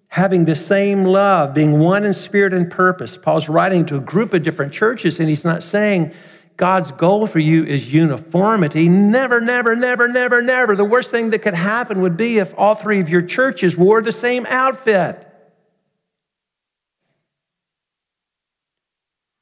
having 0.09 0.45
the 0.45 0.55
same 0.55 1.03
love, 1.03 1.53
being 1.53 1.79
one 1.79 2.03
in 2.03 2.13
spirit 2.13 2.53
and 2.53 2.69
purpose. 2.69 3.15
Paul's 3.15 3.47
writing 3.47 3.85
to 3.85 3.97
a 3.97 3.99
group 3.99 4.33
of 4.33 4.43
different 4.43 4.73
churches, 4.73 5.19
and 5.19 5.29
he's 5.29 5.45
not 5.45 5.63
saying 5.63 6.11
God's 6.57 6.91
goal 6.91 7.27
for 7.27 7.39
you 7.39 7.63
is 7.63 7.93
uniformity. 7.93 8.89
Never, 8.89 9.39
never, 9.39 9.75
never, 9.75 10.07
never, 10.07 10.41
never. 10.41 10.75
The 10.75 10.83
worst 10.83 11.11
thing 11.11 11.29
that 11.29 11.39
could 11.39 11.53
happen 11.53 12.01
would 12.01 12.17
be 12.17 12.39
if 12.39 12.53
all 12.57 12.75
three 12.75 12.99
of 12.99 13.09
your 13.09 13.21
churches 13.21 13.77
wore 13.77 14.01
the 14.01 14.11
same 14.11 14.45
outfit. 14.49 15.25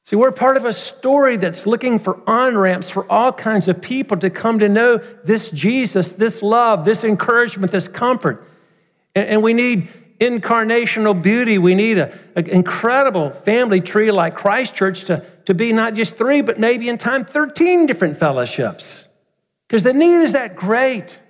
See, 0.08 0.16
we're 0.16 0.32
part 0.32 0.56
of 0.56 0.64
a 0.64 0.72
story 0.72 1.36
that's 1.36 1.66
looking 1.66 1.98
for 1.98 2.18
on 2.26 2.56
ramps 2.56 2.88
for 2.88 3.04
all 3.12 3.30
kinds 3.30 3.68
of 3.68 3.82
people 3.82 4.16
to 4.16 4.30
come 4.30 4.60
to 4.60 4.66
know 4.66 4.96
this 4.96 5.50
Jesus, 5.50 6.12
this 6.12 6.40
love, 6.40 6.86
this 6.86 7.04
encouragement, 7.04 7.72
this 7.72 7.88
comfort. 7.88 8.42
And 9.14 9.42
we 9.42 9.52
need 9.52 9.88
incarnational 10.18 11.22
beauty. 11.22 11.58
We 11.58 11.74
need 11.74 11.98
an 11.98 12.48
incredible 12.48 13.28
family 13.28 13.82
tree 13.82 14.10
like 14.10 14.34
Christ 14.34 14.74
Church 14.74 15.04
to, 15.04 15.26
to 15.44 15.52
be 15.52 15.74
not 15.74 15.92
just 15.92 16.16
three, 16.16 16.40
but 16.40 16.58
maybe 16.58 16.88
in 16.88 16.96
time 16.96 17.26
13 17.26 17.84
different 17.84 18.16
fellowships. 18.16 19.10
Because 19.66 19.82
the 19.82 19.92
need 19.92 20.22
is 20.22 20.32
that 20.32 20.56
great. 20.56 21.20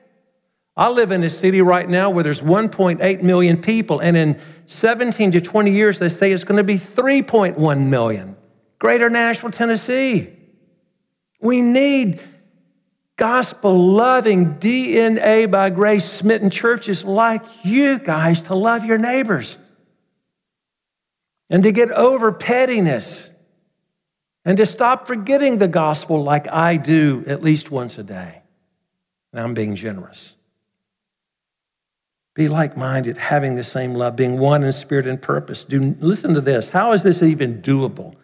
I 0.76 0.88
live 0.92 1.10
in 1.10 1.24
a 1.24 1.30
city 1.30 1.62
right 1.62 1.88
now 1.88 2.10
where 2.10 2.22
there's 2.22 2.42
1.8 2.42 3.22
million 3.24 3.60
people, 3.60 3.98
and 3.98 4.16
in 4.16 4.40
17 4.66 5.32
to 5.32 5.40
20 5.40 5.72
years, 5.72 5.98
they 5.98 6.08
say 6.08 6.30
it's 6.30 6.44
going 6.44 6.58
to 6.58 6.62
be 6.62 6.76
3.1 6.76 7.88
million. 7.88 8.36
Greater 8.78 9.10
Nashville, 9.10 9.50
Tennessee. 9.50 10.28
We 11.40 11.62
need 11.62 12.20
gospel 13.16 13.76
loving, 13.76 14.54
DNA 14.54 15.50
by 15.50 15.70
grace 15.70 16.04
smitten 16.04 16.50
churches 16.50 17.04
like 17.04 17.42
you 17.64 17.98
guys 17.98 18.42
to 18.42 18.54
love 18.54 18.84
your 18.84 18.98
neighbors 18.98 19.58
and 21.50 21.62
to 21.64 21.72
get 21.72 21.90
over 21.90 22.32
pettiness 22.32 23.32
and 24.44 24.56
to 24.56 24.66
stop 24.66 25.06
forgetting 25.06 25.58
the 25.58 25.68
gospel 25.68 26.22
like 26.22 26.48
I 26.48 26.76
do 26.76 27.24
at 27.26 27.42
least 27.42 27.70
once 27.70 27.98
a 27.98 28.04
day. 28.04 28.42
And 29.32 29.40
I'm 29.40 29.54
being 29.54 29.74
generous. 29.74 30.34
Be 32.34 32.46
like 32.48 32.76
minded, 32.76 33.16
having 33.16 33.56
the 33.56 33.64
same 33.64 33.94
love, 33.94 34.14
being 34.14 34.38
one 34.38 34.62
in 34.62 34.70
spirit 34.70 35.08
and 35.08 35.20
purpose. 35.20 35.64
Do, 35.64 35.96
listen 35.98 36.34
to 36.34 36.40
this. 36.40 36.70
How 36.70 36.92
is 36.92 37.02
this 37.02 37.20
even 37.22 37.60
doable? 37.60 38.14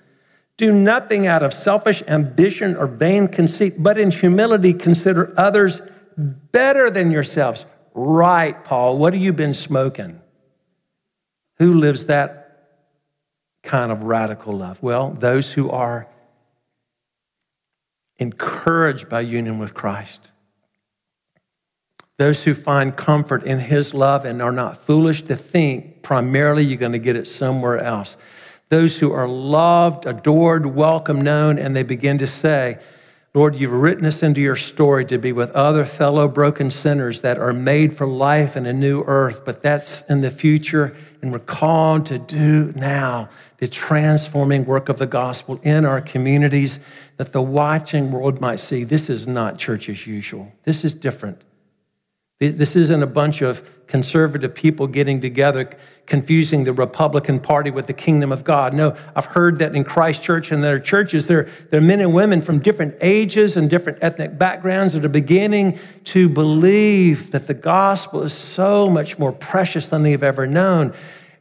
Do 0.57 0.71
nothing 0.71 1.27
out 1.27 1.43
of 1.43 1.53
selfish 1.53 2.03
ambition 2.07 2.77
or 2.77 2.87
vain 2.87 3.29
conceit, 3.29 3.75
but 3.79 3.99
in 3.99 4.11
humility 4.11 4.73
consider 4.73 5.35
others 5.37 5.83
better 6.17 6.90
than 6.90 7.11
yourselves. 7.11 7.67
Right, 7.93 8.62
Paul. 8.62 8.99
What 8.99 9.14
have 9.14 9.23
you 9.23 9.33
been 9.33 9.55
smoking? 9.55 10.21
Who 11.59 11.75
lives 11.75 12.07
that 12.07 12.69
kind 13.62 13.90
of 13.90 14.05
radical 14.05 14.57
love? 14.57 14.83
Well, 14.83 15.11
those 15.11 15.53
who 15.53 15.71
are 15.71 16.09
encouraged 18.19 19.09
by 19.09 19.21
union 19.21 19.59
with 19.59 19.75
Christ. 19.75 20.31
Those 22.17 22.45
who 22.45 22.55
find 22.55 22.97
comfort 22.97 23.43
in 23.43 23.59
his 23.59 23.93
love 23.93 24.25
and 24.25 24.40
are 24.40 24.53
not 24.53 24.77
foolish 24.77 25.23
to 25.23 25.35
think 25.35 26.03
primarily 26.03 26.62
you're 26.62 26.79
going 26.79 26.93
to 26.93 27.01
get 27.01 27.17
it 27.17 27.27
somewhere 27.27 27.79
else 27.79 28.17
those 28.68 28.98
who 28.98 29.12
are 29.12 29.29
loved, 29.29 30.07
adored, 30.07 30.66
welcome, 30.66 31.20
known, 31.20 31.59
and 31.59 31.74
they 31.77 31.83
begin 31.83 32.18
to 32.18 32.27
say, 32.27 32.79
Lord, 33.37 33.57
you've 33.57 33.72
written 33.72 34.07
us 34.07 34.22
into 34.22 34.40
your 34.40 34.55
story 34.55 35.05
to 35.07 35.18
be 35.18 35.33
with 35.33 35.50
other 35.50 35.85
fellow 35.85 36.29
broken 36.29 36.70
sinners 36.70 37.22
that 37.22 37.37
are 37.37 37.53
made 37.53 37.92
for 37.92 38.07
life 38.07 38.57
in 38.57 38.64
a 38.64 38.72
new 38.72 39.03
earth, 39.09 39.44
but 39.44 39.61
that's 39.61 40.09
in 40.09 40.20
the 40.20 40.31
future, 40.31 40.96
and 41.20 41.33
we're 41.33 41.40
called 41.40 42.07
to 42.07 42.18
do 42.18 42.72
now 42.77 43.29
the 43.59 43.66
transforming 43.66 44.64
work 44.64 44.88
of 44.88 44.98
the 44.98 45.07
gospel 45.07 45.59
in 45.64 45.85
our 45.85 46.00
communities 46.00 46.87
that 47.16 47.33
the 47.33 47.42
watching 47.42 48.12
world 48.12 48.40
might 48.40 48.61
see 48.61 48.85
this 48.85 49.11
is 49.11 49.27
not 49.27 49.59
church 49.59 49.88
as 49.88 50.07
usual. 50.07 50.53
This 50.62 50.85
is 50.85 50.94
different. 50.94 51.40
This 52.40 52.75
isn't 52.75 53.03
a 53.03 53.07
bunch 53.07 53.42
of 53.42 53.87
conservative 53.87 54.57
people 54.57 54.88
getting 54.88 55.20
together, 55.20 55.70
confusing 56.07 56.64
the 56.64 56.73
Republican 56.73 57.38
Party 57.38 57.70
with 57.70 57.87
the 57.87 57.92
kingdom 57.92 58.33
of 58.33 58.42
God. 58.42 58.75
No, 58.75 58.97
I've 59.14 59.27
heard 59.27 59.61
that 59.61 59.77
in 59.77 59.85
Christ 59.85 60.23
Church 60.23 60.51
and 60.51 60.62
their 60.62 60.81
churches, 60.81 61.29
there, 61.29 61.44
there 61.70 61.79
are 61.79 61.85
men 61.85 62.01
and 62.01 62.12
women 62.12 62.42
from 62.42 62.59
different 62.59 62.97
ages 63.01 63.57
and 63.57 63.70
different 63.70 63.99
ethnic 64.01 64.37
backgrounds 64.37 64.94
that 64.94 65.05
are 65.05 65.09
beginning 65.09 65.79
to 66.05 66.29
believe 66.29 67.31
that 67.31 67.47
the 67.47 67.55
gospel 67.55 68.23
is 68.23 68.33
so 68.33 68.90
much 68.90 69.16
more 69.16 69.33
precious 69.33 69.88
than 69.88 70.03
they've 70.03 70.23
ever 70.23 70.44
known. 70.44 70.92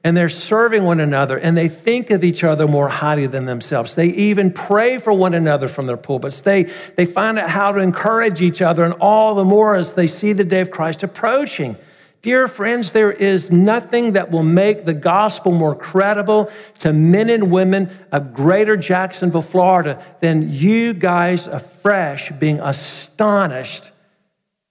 And 0.04 0.18
they're 0.18 0.30
serving 0.30 0.84
one 0.84 1.00
another 1.00 1.38
and 1.38 1.56
they 1.56 1.70
think 1.70 2.12
of 2.12 2.24
each 2.24 2.44
other 2.44 2.68
more 2.68 2.90
highly 2.90 3.26
than 3.26 3.46
themselves. 3.46 3.96
They 3.96 4.08
even 4.08 4.52
pray 4.52 4.98
for 4.98 5.14
one 5.14 5.34
another 5.34 5.68
from 5.68 5.86
their 5.86 5.98
pulpits. 5.98 6.42
They, 6.42 6.64
they 6.64 7.06
find 7.06 7.40
out 7.40 7.50
how 7.50 7.72
to 7.72 7.80
encourage 7.80 8.42
each 8.42 8.62
other 8.62 8.84
and 8.84 8.94
all 9.00 9.36
the 9.36 9.46
more 9.46 9.76
as 9.76 9.94
they 9.94 10.08
see 10.08 10.34
the 10.34 10.44
day 10.44 10.60
of 10.60 10.72
Christ 10.72 11.04
approaching. 11.04 11.78
Dear 12.22 12.48
friends, 12.48 12.92
there 12.92 13.12
is 13.12 13.52
nothing 13.52 14.14
that 14.14 14.32
will 14.32 14.44
make 14.44 14.86
the 14.86 14.94
gospel 14.94 15.52
more 15.52 15.76
credible 15.76 16.50
to 16.80 16.94
men 16.94 17.30
and 17.30 17.52
women 17.52 17.90
of 18.12 18.34
greater 18.34 18.78
Jacksonville, 18.78 19.42
Florida 19.42 20.04
than 20.22 20.50
you 20.50 20.94
guys 20.94 21.48
afresh 21.48 22.32
being 22.32 22.62
astonished 22.62 23.92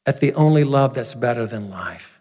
at 0.07 0.21
the 0.21 0.33
only 0.35 0.65
love 0.65 0.95
that's 0.95 1.15
better 1.15 1.47
than 1.47 1.71
life 1.71 2.12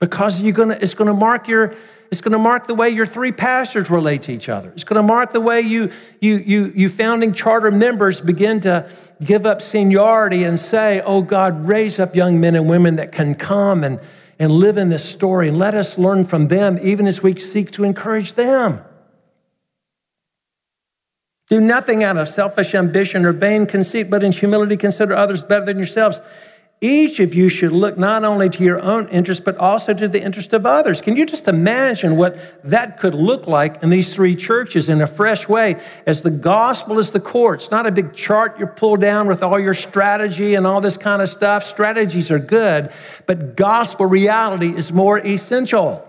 because 0.00 0.40
you're 0.40 0.52
gonna, 0.52 0.78
it's 0.80 0.94
going 0.94 1.08
to 1.08 1.14
mark 1.18 1.48
your 1.48 1.74
it's 2.14 2.20
going 2.20 2.32
to 2.32 2.38
mark 2.38 2.68
the 2.68 2.76
way 2.76 2.90
your 2.90 3.06
three 3.06 3.32
pastors 3.32 3.90
relate 3.90 4.22
to 4.24 4.32
each 4.32 4.48
other. 4.48 4.70
It's 4.70 4.84
going 4.84 5.02
to 5.02 5.06
mark 5.06 5.32
the 5.32 5.40
way 5.40 5.62
you, 5.62 5.90
you, 6.20 6.36
you, 6.36 6.72
you 6.72 6.88
founding 6.88 7.32
charter 7.32 7.72
members 7.72 8.20
begin 8.20 8.60
to 8.60 8.88
give 9.24 9.46
up 9.46 9.60
seniority 9.60 10.44
and 10.44 10.56
say, 10.56 11.00
Oh 11.00 11.22
God, 11.22 11.66
raise 11.66 11.98
up 11.98 12.14
young 12.14 12.40
men 12.40 12.54
and 12.54 12.68
women 12.68 12.96
that 12.96 13.10
can 13.10 13.34
come 13.34 13.82
and, 13.82 13.98
and 14.38 14.52
live 14.52 14.76
in 14.76 14.90
this 14.90 15.04
story 15.04 15.48
and 15.48 15.58
let 15.58 15.74
us 15.74 15.98
learn 15.98 16.24
from 16.24 16.46
them, 16.46 16.78
even 16.82 17.08
as 17.08 17.20
we 17.20 17.34
seek 17.34 17.72
to 17.72 17.82
encourage 17.82 18.34
them. 18.34 18.80
Do 21.48 21.60
nothing 21.60 22.04
out 22.04 22.16
of 22.16 22.28
selfish 22.28 22.74
ambition 22.74 23.24
or 23.24 23.32
vain 23.32 23.66
conceit, 23.66 24.08
but 24.08 24.22
in 24.22 24.30
humility 24.30 24.76
consider 24.76 25.14
others 25.14 25.42
better 25.42 25.66
than 25.66 25.78
yourselves. 25.78 26.20
Each 26.84 27.18
of 27.18 27.34
you 27.34 27.48
should 27.48 27.72
look 27.72 27.96
not 27.96 28.24
only 28.24 28.50
to 28.50 28.62
your 28.62 28.78
own 28.78 29.08
interest, 29.08 29.42
but 29.42 29.56
also 29.56 29.94
to 29.94 30.06
the 30.06 30.22
interest 30.22 30.52
of 30.52 30.66
others. 30.66 31.00
Can 31.00 31.16
you 31.16 31.24
just 31.24 31.48
imagine 31.48 32.18
what 32.18 32.36
that 32.62 33.00
could 33.00 33.14
look 33.14 33.46
like 33.46 33.82
in 33.82 33.88
these 33.88 34.14
three 34.14 34.36
churches 34.36 34.90
in 34.90 35.00
a 35.00 35.06
fresh 35.06 35.48
way 35.48 35.82
as 36.06 36.20
the 36.20 36.30
gospel 36.30 36.98
is 36.98 37.10
the 37.10 37.20
core? 37.20 37.54
It's 37.54 37.70
not 37.70 37.86
a 37.86 37.90
big 37.90 38.12
chart 38.12 38.60
you 38.60 38.66
pull 38.66 38.98
down 38.98 39.28
with 39.28 39.42
all 39.42 39.58
your 39.58 39.72
strategy 39.72 40.56
and 40.56 40.66
all 40.66 40.82
this 40.82 40.98
kind 40.98 41.22
of 41.22 41.30
stuff. 41.30 41.64
Strategies 41.64 42.30
are 42.30 42.38
good, 42.38 42.92
but 43.26 43.56
gospel 43.56 44.04
reality 44.04 44.68
is 44.68 44.92
more 44.92 45.18
essential. 45.20 46.06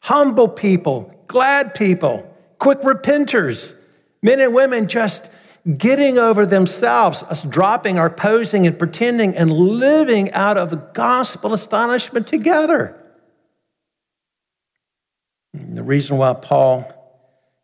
Humble 0.00 0.48
people, 0.48 1.24
glad 1.26 1.74
people, 1.74 2.30
quick 2.58 2.82
repenters, 2.82 3.82
men 4.22 4.40
and 4.40 4.52
women 4.52 4.88
just 4.88 5.30
getting 5.76 6.18
over 6.18 6.46
themselves, 6.46 7.22
us 7.24 7.42
dropping 7.42 7.98
our 7.98 8.10
posing 8.10 8.66
and 8.66 8.78
pretending 8.78 9.36
and 9.36 9.50
living 9.52 10.32
out 10.32 10.56
of 10.56 10.92
gospel 10.92 11.52
astonishment 11.52 12.26
together. 12.26 12.96
And 15.52 15.76
the 15.76 15.82
reason 15.82 16.16
why 16.16 16.34
Paul 16.34 16.96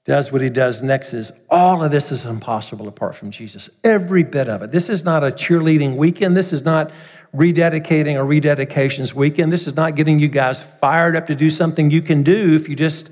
does 0.04 0.30
what 0.30 0.40
he 0.40 0.50
does 0.50 0.82
next 0.82 1.12
is 1.12 1.32
all 1.50 1.82
of 1.82 1.90
this 1.90 2.12
is 2.12 2.24
impossible 2.24 2.86
apart 2.86 3.16
from 3.16 3.30
Jesus. 3.30 3.70
Every 3.82 4.22
bit 4.22 4.48
of 4.48 4.62
it. 4.62 4.70
This 4.70 4.88
is 4.88 5.04
not 5.04 5.24
a 5.24 5.28
cheerleading 5.28 5.96
weekend. 5.96 6.36
This 6.36 6.52
is 6.52 6.64
not 6.64 6.92
rededicating 7.34 8.14
or 8.14 8.24
rededications 8.24 9.14
weekend. 9.14 9.52
This 9.52 9.66
is 9.66 9.74
not 9.74 9.96
getting 9.96 10.20
you 10.20 10.28
guys 10.28 10.62
fired 10.62 11.16
up 11.16 11.26
to 11.26 11.34
do 11.34 11.50
something 11.50 11.90
you 11.90 12.02
can 12.02 12.22
do 12.22 12.54
if 12.54 12.68
you 12.68 12.76
just 12.76 13.10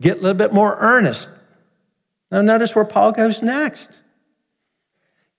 get 0.00 0.18
a 0.18 0.20
little 0.20 0.36
bit 0.36 0.52
more 0.52 0.76
earnest. 0.80 1.28
Now, 2.30 2.42
notice 2.42 2.74
where 2.76 2.84
Paul 2.84 3.12
goes 3.12 3.42
next. 3.42 4.02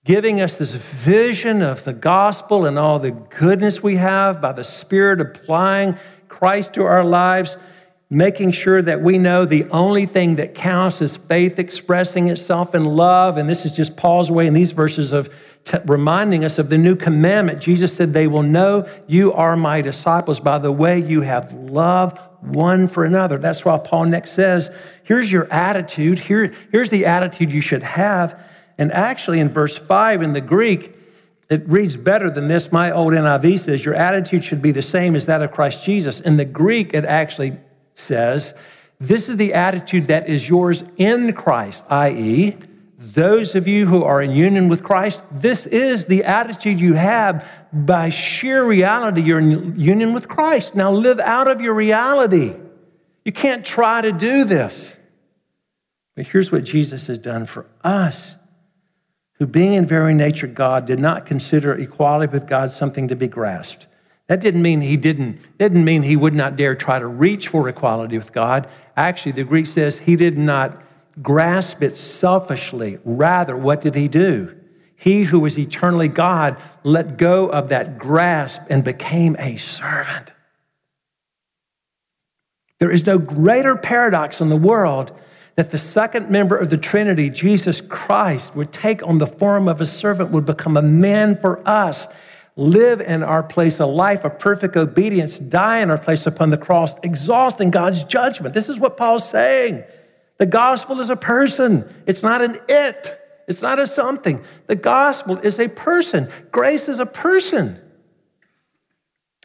Giving 0.04 0.40
us 0.40 0.58
this 0.58 0.74
vision 0.74 1.62
of 1.62 1.84
the 1.84 1.92
gospel 1.92 2.66
and 2.66 2.78
all 2.78 2.98
the 2.98 3.12
goodness 3.12 3.82
we 3.82 3.96
have 3.96 4.40
by 4.40 4.52
the 4.52 4.64
Spirit 4.64 5.20
applying 5.20 5.96
Christ 6.28 6.74
to 6.74 6.82
our 6.82 7.04
lives, 7.04 7.56
making 8.10 8.50
sure 8.50 8.82
that 8.82 9.00
we 9.00 9.16
know 9.16 9.44
the 9.44 9.64
only 9.70 10.06
thing 10.06 10.36
that 10.36 10.54
counts 10.54 11.00
is 11.00 11.16
faith 11.16 11.58
expressing 11.58 12.28
itself 12.28 12.74
in 12.74 12.84
love. 12.84 13.36
And 13.36 13.48
this 13.48 13.64
is 13.64 13.74
just 13.74 13.96
Paul's 13.96 14.30
way 14.30 14.46
in 14.46 14.54
these 14.54 14.72
verses 14.72 15.12
of 15.12 15.28
t- 15.64 15.78
reminding 15.86 16.44
us 16.44 16.58
of 16.58 16.68
the 16.68 16.78
new 16.78 16.96
commandment. 16.96 17.60
Jesus 17.60 17.94
said, 17.94 18.12
They 18.12 18.26
will 18.26 18.42
know 18.42 18.88
you 19.06 19.32
are 19.32 19.56
my 19.56 19.80
disciples 19.80 20.40
by 20.40 20.58
the 20.58 20.72
way 20.72 20.98
you 20.98 21.22
have 21.22 21.52
love 21.52 22.18
one 22.42 22.88
for 22.88 23.04
another. 23.04 23.38
That's 23.38 23.64
why 23.64 23.78
Paul 23.78 24.06
next 24.06 24.32
says, 24.32 24.74
here's 25.04 25.30
your 25.30 25.50
attitude. 25.52 26.18
Here, 26.18 26.52
here's 26.70 26.90
the 26.90 27.06
attitude 27.06 27.52
you 27.52 27.60
should 27.60 27.82
have. 27.82 28.38
And 28.78 28.90
actually, 28.92 29.40
in 29.40 29.48
verse 29.48 29.78
5 29.78 30.22
in 30.22 30.32
the 30.32 30.40
Greek, 30.40 30.96
it 31.48 31.68
reads 31.68 31.96
better 31.96 32.30
than 32.30 32.48
this. 32.48 32.72
My 32.72 32.90
old 32.90 33.12
NIV 33.12 33.58
says, 33.58 33.84
Your 33.84 33.94
attitude 33.94 34.44
should 34.44 34.62
be 34.62 34.70
the 34.72 34.82
same 34.82 35.14
as 35.14 35.26
that 35.26 35.42
of 35.42 35.52
Christ 35.52 35.84
Jesus. 35.84 36.20
In 36.20 36.36
the 36.36 36.44
Greek, 36.44 36.94
it 36.94 37.04
actually 37.04 37.58
says, 37.94 38.54
This 38.98 39.28
is 39.28 39.36
the 39.36 39.54
attitude 39.54 40.06
that 40.06 40.28
is 40.28 40.48
yours 40.48 40.82
in 40.96 41.34
Christ, 41.34 41.84
i.e., 41.90 42.56
those 43.14 43.54
of 43.54 43.68
you 43.68 43.86
who 43.86 44.04
are 44.04 44.22
in 44.22 44.30
union 44.30 44.68
with 44.68 44.82
Christ, 44.82 45.22
this 45.30 45.66
is 45.66 46.06
the 46.06 46.24
attitude 46.24 46.80
you 46.80 46.94
have 46.94 47.48
by 47.72 48.08
sheer 48.08 48.64
reality. 48.64 49.22
You're 49.22 49.40
in 49.40 49.78
union 49.78 50.12
with 50.12 50.28
Christ. 50.28 50.74
Now 50.74 50.92
live 50.92 51.20
out 51.20 51.48
of 51.48 51.60
your 51.60 51.74
reality. 51.74 52.54
You 53.24 53.32
can't 53.32 53.64
try 53.64 54.00
to 54.00 54.12
do 54.12 54.44
this. 54.44 54.96
But 56.14 56.26
here's 56.26 56.52
what 56.52 56.64
Jesus 56.64 57.06
has 57.06 57.18
done 57.18 57.46
for 57.46 57.66
us, 57.82 58.36
who 59.34 59.46
being 59.46 59.74
in 59.74 59.86
very 59.86 60.14
nature 60.14 60.46
God 60.46 60.86
did 60.86 61.00
not 61.00 61.26
consider 61.26 61.74
equality 61.74 62.32
with 62.32 62.46
God 62.46 62.70
something 62.70 63.08
to 63.08 63.16
be 63.16 63.28
grasped. 63.28 63.86
That 64.26 64.40
didn't 64.40 64.62
mean 64.62 64.80
he 64.80 64.96
didn't, 64.96 65.48
didn't 65.58 65.84
mean 65.84 66.02
he 66.02 66.16
would 66.16 66.34
not 66.34 66.56
dare 66.56 66.74
try 66.74 66.98
to 66.98 67.06
reach 67.06 67.48
for 67.48 67.68
equality 67.68 68.16
with 68.16 68.32
God. 68.32 68.68
Actually, 68.96 69.32
the 69.32 69.44
Greek 69.44 69.66
says 69.66 69.98
he 70.00 70.16
did 70.16 70.38
not 70.38 70.80
grasp 71.20 71.82
it 71.82 71.96
selfishly. 71.96 72.98
Rather, 73.04 73.56
what 73.56 73.80
did 73.80 73.94
he 73.94 74.08
do? 74.08 74.56
He 74.96 75.24
who 75.24 75.40
was 75.40 75.58
eternally 75.58 76.08
God 76.08 76.56
let 76.84 77.16
go 77.16 77.48
of 77.48 77.70
that 77.70 77.98
grasp 77.98 78.62
and 78.70 78.84
became 78.84 79.34
a 79.38 79.56
servant. 79.56 80.32
There 82.78 82.90
is 82.90 83.06
no 83.06 83.18
greater 83.18 83.76
paradox 83.76 84.40
in 84.40 84.48
the 84.48 84.56
world 84.56 85.12
that 85.54 85.70
the 85.70 85.78
second 85.78 86.30
member 86.30 86.56
of 86.56 86.70
the 86.70 86.78
Trinity, 86.78 87.30
Jesus 87.30 87.80
Christ, 87.80 88.56
would 88.56 88.72
take 88.72 89.06
on 89.06 89.18
the 89.18 89.26
form 89.26 89.68
of 89.68 89.80
a 89.80 89.86
servant, 89.86 90.30
would 90.30 90.46
become 90.46 90.76
a 90.76 90.82
man 90.82 91.36
for 91.36 91.62
us, 91.68 92.06
live 92.56 93.00
in 93.00 93.22
our 93.22 93.42
place 93.42 93.80
a 93.80 93.86
life 93.86 94.24
of 94.24 94.38
perfect 94.38 94.76
obedience, 94.76 95.38
die 95.38 95.78
in 95.78 95.90
our 95.90 95.98
place 95.98 96.26
upon 96.26 96.50
the 96.50 96.58
cross, 96.58 96.98
exhausting 97.00 97.70
God's 97.70 98.04
judgment. 98.04 98.54
This 98.54 98.68
is 98.68 98.80
what 98.80 98.96
Paul's 98.96 99.28
saying. 99.28 99.84
The 100.42 100.46
gospel 100.46 100.98
is 100.98 101.08
a 101.08 101.14
person, 101.14 101.88
it's 102.04 102.24
not 102.24 102.42
an 102.42 102.56
it, 102.68 103.16
it's 103.46 103.62
not 103.62 103.78
a 103.78 103.86
something. 103.86 104.42
The 104.66 104.74
gospel 104.74 105.38
is 105.38 105.60
a 105.60 105.68
person, 105.68 106.26
grace 106.50 106.88
is 106.88 106.98
a 106.98 107.06
person. 107.06 107.80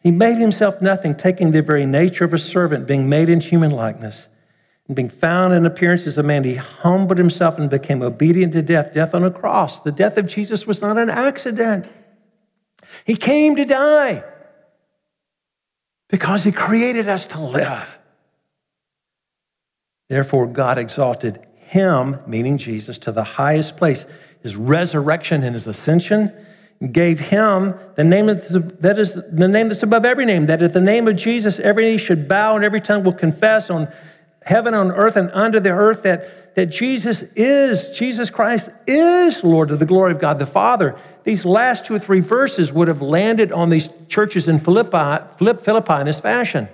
He 0.02 0.10
made 0.10 0.40
himself 0.40 0.82
nothing, 0.82 1.14
taking 1.14 1.52
the 1.52 1.62
very 1.62 1.86
nature 1.86 2.26
of 2.26 2.34
a 2.34 2.40
servant, 2.40 2.88
being 2.88 3.08
made 3.08 3.30
in 3.30 3.42
human 3.42 3.70
likeness. 3.70 4.28
And 4.88 4.96
being 4.96 5.10
found 5.10 5.54
in 5.54 5.68
appearance 5.68 6.08
as 6.08 6.18
a 6.18 6.24
man, 6.24 6.44
he 6.44 6.56
humbled 6.56 7.20
himself 7.20 7.60
and 7.60 7.70
became 7.70 8.02
obedient 8.02 8.54
to 8.54 8.64
death, 8.64 8.92
death 8.92 9.14
on 9.14 9.24
a 9.24 9.30
cross. 9.30 9.84
The 9.84 9.92
death 9.92 10.18
of 10.18 10.26
Jesus 10.26 10.66
was 10.66 10.82
not 10.82 10.98
an 10.98 11.12
accident. 11.12 11.94
He 13.06 13.16
came 13.16 13.56
to 13.56 13.66
die 13.66 14.24
because 16.10 16.44
he 16.44 16.52
created 16.52 17.08
us 17.08 17.28
to 17.28 17.40
live. 17.40 18.00
Therefore, 20.10 20.48
God 20.48 20.78
exalted 20.78 21.46
him, 21.58 22.18
meaning 22.28 22.58
Jesus, 22.58 22.98
to 23.00 23.12
the 23.12 23.24
highest 23.24 23.78
place. 23.78 24.06
His 24.42 24.56
resurrection 24.56 25.44
and 25.44 25.54
his 25.54 25.68
ascension 25.68 26.32
gave 26.92 27.20
him 27.20 27.76
the 27.96 28.04
name 28.04 28.28
that 28.28 28.96
is 28.98 29.14
the 29.14 29.48
name 29.48 29.68
that's 29.68 29.84
above 29.84 30.06
every 30.06 30.26
name. 30.26 30.46
That 30.46 30.62
at 30.62 30.74
the 30.74 30.82
name 30.82 31.08
of 31.08 31.16
Jesus, 31.16 31.60
every 31.60 31.86
knee 31.86 31.98
should 31.98 32.28
bow 32.28 32.56
and 32.56 32.64
every 32.64 32.80
tongue 32.80 33.04
will 33.04 33.14
confess 33.14 33.70
on 33.70 33.88
heaven, 34.44 34.74
on 34.74 34.92
earth, 34.92 35.18
and 35.18 35.30
under 35.32 35.60
the 35.60 35.72
earth 35.72 36.04
that, 36.04 36.56
that 36.56 36.68
Jesus 36.68 37.34
is, 37.34 37.98
Jesus 37.98 38.30
Christ 38.30 38.70
is 38.88 39.44
Lord 39.44 39.72
of 39.72 39.80
the 39.80 39.86
glory 39.86 40.12
of 40.12 40.20
God 40.20 40.40
the 40.40 40.46
Father. 40.46 40.96
These 41.24 41.44
last 41.44 41.86
two 41.86 41.96
or 41.96 42.00
three 42.00 42.22
verses 42.22 42.72
would 42.72 42.88
have 42.88 43.02
landed 43.02 43.52
on 43.52 43.70
these 43.70 43.90
churches 44.08 44.48
in 44.48 44.60
Philippi, 44.60 45.28
Philippi 45.38 45.94
in 46.00 46.06
this 46.06 46.22
fashion. 46.22 46.70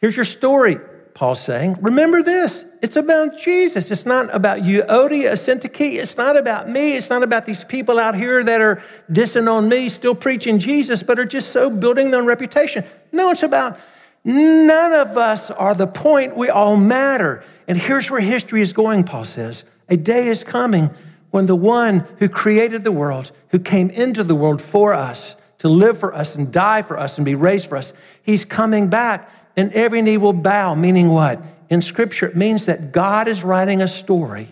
Here's 0.00 0.14
your 0.14 0.24
story. 0.24 0.76
Paul's 1.16 1.40
saying. 1.40 1.78
Remember 1.80 2.22
this 2.22 2.66
it's 2.82 2.96
about 2.96 3.38
Jesus. 3.38 3.90
It's 3.90 4.04
not 4.04 4.32
about 4.34 4.58
Euodia, 4.58 5.32
Syntyche. 5.32 5.94
It's 5.94 6.18
not 6.18 6.36
about 6.36 6.68
me. 6.68 6.94
It's 6.94 7.08
not 7.08 7.22
about 7.22 7.46
these 7.46 7.64
people 7.64 7.98
out 7.98 8.14
here 8.14 8.44
that 8.44 8.60
are 8.60 8.82
dissing 9.10 9.50
on 9.50 9.66
me, 9.66 9.88
still 9.88 10.14
preaching 10.14 10.58
Jesus, 10.58 11.02
but 11.02 11.18
are 11.18 11.24
just 11.24 11.52
so 11.52 11.70
building 11.70 12.10
their 12.10 12.20
own 12.20 12.26
reputation. 12.26 12.84
No, 13.12 13.30
it's 13.30 13.42
about 13.42 13.80
none 14.24 14.92
of 14.92 15.16
us 15.16 15.50
are 15.50 15.74
the 15.74 15.86
point. 15.86 16.36
We 16.36 16.50
all 16.50 16.76
matter. 16.76 17.42
And 17.66 17.78
here's 17.78 18.10
where 18.10 18.20
history 18.20 18.60
is 18.60 18.74
going, 18.74 19.04
Paul 19.04 19.24
says. 19.24 19.64
A 19.88 19.96
day 19.96 20.28
is 20.28 20.44
coming 20.44 20.90
when 21.30 21.46
the 21.46 21.56
one 21.56 22.00
who 22.18 22.28
created 22.28 22.84
the 22.84 22.92
world, 22.92 23.32
who 23.48 23.58
came 23.58 23.88
into 23.88 24.22
the 24.22 24.34
world 24.34 24.60
for 24.60 24.92
us, 24.92 25.34
to 25.58 25.68
live 25.70 25.98
for 25.98 26.14
us 26.14 26.34
and 26.34 26.52
die 26.52 26.82
for 26.82 26.98
us 26.98 27.16
and 27.16 27.24
be 27.24 27.34
raised 27.34 27.70
for 27.70 27.78
us, 27.78 27.94
he's 28.22 28.44
coming 28.44 28.88
back 28.88 29.30
and 29.56 29.72
every 29.72 30.02
knee 30.02 30.18
will 30.18 30.32
bow, 30.32 30.74
meaning 30.74 31.08
what? 31.08 31.42
In 31.70 31.82
Scripture, 31.82 32.26
it 32.26 32.36
means 32.36 32.66
that 32.66 32.92
God 32.92 33.26
is 33.26 33.42
writing 33.42 33.82
a 33.82 33.88
story 33.88 34.48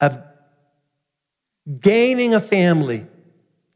of 0.00 0.18
gaining 1.80 2.34
a 2.34 2.40
family, 2.40 3.06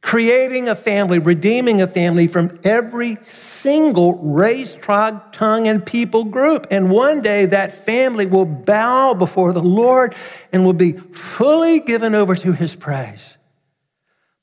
creating 0.00 0.68
a 0.68 0.74
family, 0.74 1.18
redeeming 1.18 1.82
a 1.82 1.86
family 1.86 2.26
from 2.26 2.58
every 2.64 3.18
single 3.22 4.14
race, 4.18 4.74
tribe, 4.74 5.32
tongue, 5.32 5.66
and 5.66 5.84
people 5.84 6.24
group. 6.24 6.66
And 6.70 6.90
one 6.90 7.20
day 7.20 7.46
that 7.46 7.72
family 7.72 8.26
will 8.26 8.46
bow 8.46 9.14
before 9.14 9.52
the 9.52 9.62
Lord 9.62 10.14
and 10.52 10.64
will 10.64 10.72
be 10.72 10.92
fully 10.92 11.80
given 11.80 12.14
over 12.14 12.34
to 12.36 12.52
his 12.52 12.76
praise. 12.76 13.36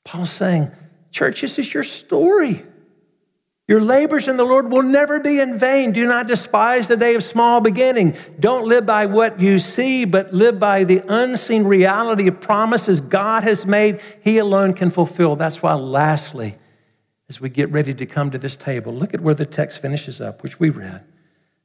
Paul's 0.04 0.30
saying, 0.30 0.70
Church, 1.10 1.40
this 1.40 1.58
is 1.58 1.72
your 1.72 1.84
story. 1.84 2.62
Your 3.68 3.80
labors 3.80 4.28
in 4.28 4.36
the 4.36 4.44
Lord 4.44 4.70
will 4.70 4.84
never 4.84 5.18
be 5.18 5.40
in 5.40 5.58
vain. 5.58 5.90
Do 5.90 6.06
not 6.06 6.28
despise 6.28 6.86
the 6.86 6.96
day 6.96 7.16
of 7.16 7.24
small 7.24 7.60
beginning. 7.60 8.14
Don't 8.38 8.68
live 8.68 8.86
by 8.86 9.06
what 9.06 9.40
you 9.40 9.58
see, 9.58 10.04
but 10.04 10.32
live 10.32 10.60
by 10.60 10.84
the 10.84 11.02
unseen 11.08 11.64
reality 11.64 12.28
of 12.28 12.40
promises 12.40 13.00
God 13.00 13.42
has 13.42 13.66
made. 13.66 14.00
He 14.22 14.38
alone 14.38 14.72
can 14.72 14.90
fulfill. 14.90 15.34
That's 15.34 15.64
why, 15.64 15.74
lastly, 15.74 16.54
as 17.28 17.40
we 17.40 17.48
get 17.48 17.70
ready 17.72 17.92
to 17.92 18.06
come 18.06 18.30
to 18.30 18.38
this 18.38 18.56
table, 18.56 18.92
look 18.92 19.14
at 19.14 19.20
where 19.20 19.34
the 19.34 19.46
text 19.46 19.82
finishes 19.82 20.20
up, 20.20 20.44
which 20.44 20.60
we 20.60 20.70
read. 20.70 21.04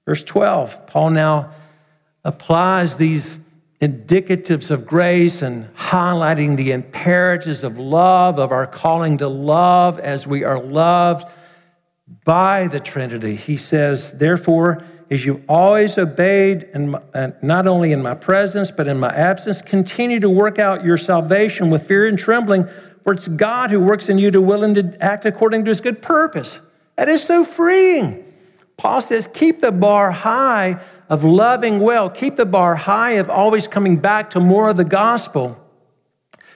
Verse 0.08 0.24
12, 0.24 0.88
Paul 0.88 1.12
now 1.12 1.52
applies 2.24 2.98
these 2.98 3.38
indicatives 3.80 4.72
of 4.72 4.88
grace 4.88 5.44
and 5.44 5.72
highlighting 5.76 6.58
the 6.58 6.72
imperatives 6.72 7.64
of 7.64 7.78
love, 7.78 8.40
of 8.40 8.52
our 8.52 8.66
calling 8.66 9.20
to 9.20 9.28
love 9.28 10.00
as 10.00 10.26
we 10.26 10.44
are 10.44 10.60
loved 10.60 11.32
by 12.24 12.68
the 12.68 12.80
Trinity. 12.80 13.36
He 13.36 13.58
says, 13.58 14.18
Therefore, 14.18 14.84
as 15.10 15.26
you 15.26 15.44
always 15.50 15.98
obeyed, 15.98 16.74
my, 16.74 17.02
uh, 17.14 17.32
not 17.42 17.68
only 17.68 17.92
in 17.92 18.02
my 18.02 18.16
presence, 18.16 18.72
but 18.72 18.88
in 18.88 19.00
my 19.00 19.14
absence, 19.14 19.62
continue 19.62 20.20
to 20.20 20.30
work 20.30 20.60
out 20.60 20.86
your 20.86 20.98
salvation 20.98 21.70
with 21.70 21.88
fear 21.88 22.08
and 22.08 22.18
trembling, 22.18 22.66
for 23.04 23.14
it's 23.14 23.28
God 23.28 23.72
who 23.72 23.80
works 23.80 24.10
in 24.10 24.18
you 24.18 24.32
to 24.32 24.42
will 24.42 24.64
and 24.64 24.76
to 24.76 24.98
act 25.02 25.26
according 25.26 25.66
to 25.66 25.70
his 25.70 25.82
good 25.82 26.02
purpose. 26.02 26.62
That 26.96 27.10
is 27.10 27.24
so 27.24 27.44
freeing. 27.44 28.24
Paul 28.78 29.02
says, 29.02 29.28
Keep 29.28 29.60
the 29.60 29.72
bar 29.72 30.12
high 30.12 30.82
of 31.10 31.24
loving 31.24 31.80
well, 31.80 32.10
keep 32.10 32.38
the 32.38 32.46
bar 32.46 32.76
high 32.76 33.14
of 33.14 33.30
always 33.30 33.68
coming 33.68 33.98
back 33.98 34.30
to 34.32 34.40
more 34.40 34.70
of 34.70 34.78
the 34.78 34.86
gospel. 34.86 35.58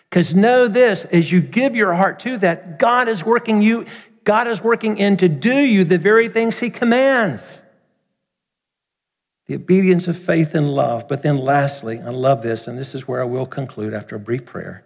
Because 0.09 0.33
know 0.33 0.69
this, 0.69 1.03
as 1.03 1.29
you 1.29 1.41
give 1.41 1.75
your 1.75 1.93
heart 1.93 2.19
to 2.19 2.37
that, 2.37 2.79
God 2.79 3.09
is 3.09 3.25
working 3.25 3.61
you, 3.61 3.85
God 4.25 4.47
is 4.47 4.61
working 4.61 4.97
in 4.97 5.17
to 5.17 5.29
do 5.29 5.55
you 5.55 5.83
the 5.83 5.97
very 5.97 6.27
things 6.27 6.59
He 6.59 6.69
commands. 6.69 7.61
The 9.45 9.55
obedience 9.55 10.07
of 10.07 10.17
faith 10.17 10.55
and 10.55 10.69
love. 10.71 11.07
But 11.07 11.21
then, 11.21 11.37
lastly, 11.37 11.99
I 11.99 12.09
love 12.09 12.41
this, 12.41 12.67
and 12.67 12.77
this 12.77 12.95
is 12.95 13.07
where 13.07 13.21
I 13.21 13.25
will 13.25 13.45
conclude 13.45 13.93
after 13.93 14.15
a 14.15 14.19
brief 14.19 14.45
prayer. 14.45 14.83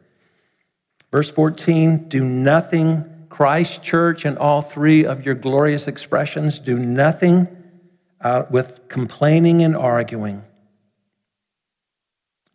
Verse 1.12 1.32
14 1.32 2.10
do 2.10 2.24
nothing, 2.24 3.26
Christ 3.30 3.84
Church, 3.84 4.26
and 4.26 4.38
all 4.38 4.62
three 4.62 5.06
of 5.06 5.26
your 5.26 5.36
glorious 5.36 5.88
expressions, 5.88 6.60
do 6.60 6.78
nothing 6.78 7.48
uh, 8.22 8.44
with 8.52 8.88
complaining 8.90 9.64
and 9.64 9.76
arguing. 9.76 10.44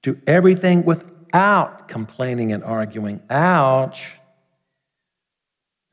Do 0.03 0.21
everything 0.27 0.85
without 0.85 1.89
complaining 1.89 2.53
and 2.53 2.63
arguing. 2.63 3.23
Ouch. 3.31 4.19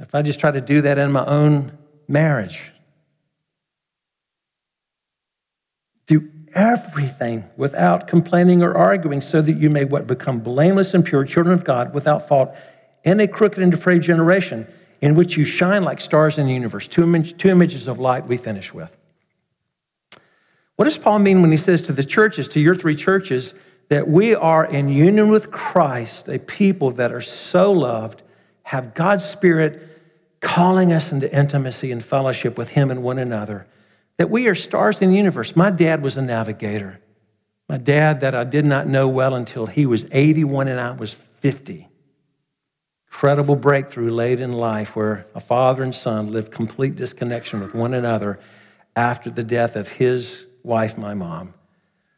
If 0.02 0.16
I 0.16 0.22
just 0.24 0.40
try 0.40 0.52
to 0.52 0.62
do 0.62 0.82
that 0.82 0.98
in 0.98 1.12
my 1.12 1.26
own 1.26 1.78
marriage, 2.08 2.72
do 6.08 6.28
everything 6.56 7.44
without 7.56 8.08
complaining 8.08 8.64
or 8.64 8.74
arguing, 8.74 9.22
so 9.22 9.42
that 9.42 9.54
you 9.54 9.70
may 9.70 9.86
what 9.86 10.08
become 10.08 10.40
blameless 10.40 10.94
and 10.94 11.06
pure 11.06 11.24
children 11.24 11.54
of 11.54 11.64
God 11.64 11.94
without 11.94 12.28
fault 12.28 12.56
in 13.04 13.20
a 13.20 13.28
crooked 13.28 13.62
and 13.62 13.72
depraved 13.72 14.04
generation 14.04 14.68
in 15.02 15.16
which 15.16 15.38
you 15.38 15.44
shine 15.44 15.84
like 15.84 16.00
stars 16.00 16.38
in 16.38 16.48
the 16.48 16.54
universe. 16.54 16.88
Two, 16.88 17.04
image, 17.04 17.38
two 17.38 17.50
images 17.50 17.88
of 17.88 18.00
light 18.00 18.26
we 18.26 18.38
finish 18.38 18.74
with. 18.74 18.98
What 20.76 20.86
does 20.86 20.98
Paul 20.98 21.20
mean 21.20 21.42
when 21.42 21.52
he 21.52 21.58
says 21.58 21.84
to 21.84 21.94
the 21.94 22.04
churches, 22.04 22.48
to 22.50 22.60
your 22.60 22.76
three 22.76 22.96
churches, 22.96 23.54
that 23.90 24.08
we 24.08 24.34
are 24.34 24.66
in 24.66 24.90
union 24.90 25.30
with 25.30 25.52
Christ, 25.52 26.28
a 26.28 26.40
people 26.40 26.92
that 26.92 27.12
are 27.12 27.22
so 27.22 27.72
loved, 27.72 28.24
have 28.64 28.94
God's 28.94 29.26
Spirit 29.26 29.91
calling 30.42 30.92
us 30.92 31.12
into 31.12 31.34
intimacy 31.34 31.92
and 31.92 32.04
fellowship 32.04 32.58
with 32.58 32.70
Him 32.70 32.92
and 32.92 33.04
one 33.04 33.20
another, 33.20 33.68
that 34.18 34.30
we 34.30 34.48
are 34.48 34.56
stars 34.56 35.02
in 35.02 35.12
the 35.12 35.18
universe. 35.18 35.56
My 35.56 35.72
dad 35.72 36.02
was 36.04 36.18
a 36.18 36.22
navigator. 36.22 37.00
My 37.70 37.78
dad, 37.78 38.20
that 38.20 38.36
I 38.36 38.44
did 38.44 38.66
not 38.66 38.88
know 38.88 39.08
well 39.08 39.34
until 39.34 39.66
he 39.66 39.86
was 39.86 40.06
81 40.12 40.68
and 40.68 40.80
I 40.80 40.92
was 40.92 41.14
50. 41.14 41.88
Incredible 43.08 43.56
breakthrough 43.56 44.12
late 44.12 44.42
in 44.42 44.52
life 44.52 44.96
where 44.96 45.26
a 45.34 45.40
father 45.40 45.82
and 45.82 45.96
son 45.96 46.32
lived 46.32 46.52
complete 46.52 46.96
disconnection 46.96 47.62
with 47.62 47.74
one 47.74 47.94
another 47.94 48.40
after 48.96 49.30
the 49.30 49.44
death 49.44 49.76
of 49.76 49.88
his 49.88 50.46
wife, 50.64 50.98
my 50.98 51.14
mom. 51.14 51.54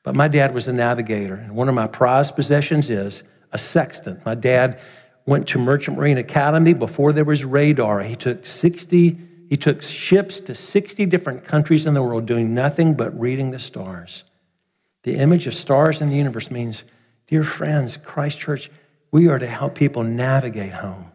But 0.01 0.15
my 0.15 0.27
dad 0.27 0.53
was 0.53 0.67
a 0.67 0.73
navigator, 0.73 1.35
and 1.35 1.55
one 1.55 1.69
of 1.69 1.75
my 1.75 1.87
prized 1.87 2.35
possessions 2.35 2.89
is 2.89 3.23
a 3.51 3.57
sextant. 3.57 4.25
My 4.25 4.35
dad 4.35 4.79
went 5.25 5.47
to 5.49 5.57
Merchant 5.57 5.97
Marine 5.97 6.17
Academy 6.17 6.73
before 6.73 7.13
there 7.13 7.23
was 7.23 7.45
radar. 7.45 8.01
He 8.01 8.15
took 8.15 8.45
60, 8.45 9.17
he 9.49 9.57
took 9.57 9.81
ships 9.81 10.39
to 10.41 10.55
60 10.55 11.05
different 11.05 11.45
countries 11.45 11.85
in 11.85 11.93
the 11.93 12.03
world 12.03 12.25
doing 12.25 12.53
nothing 12.53 12.95
but 12.95 13.17
reading 13.17 13.51
the 13.51 13.59
stars. 13.59 14.23
The 15.03 15.15
image 15.15 15.47
of 15.47 15.53
stars 15.53 16.01
in 16.01 16.09
the 16.09 16.15
universe 16.15 16.51
means, 16.51 16.83
dear 17.27 17.43
friends, 17.43 17.97
Christ 17.97 18.39
Church, 18.39 18.69
we 19.11 19.27
are 19.27 19.39
to 19.39 19.47
help 19.47 19.75
people 19.75 20.03
navigate 20.03 20.73
home. 20.73 21.11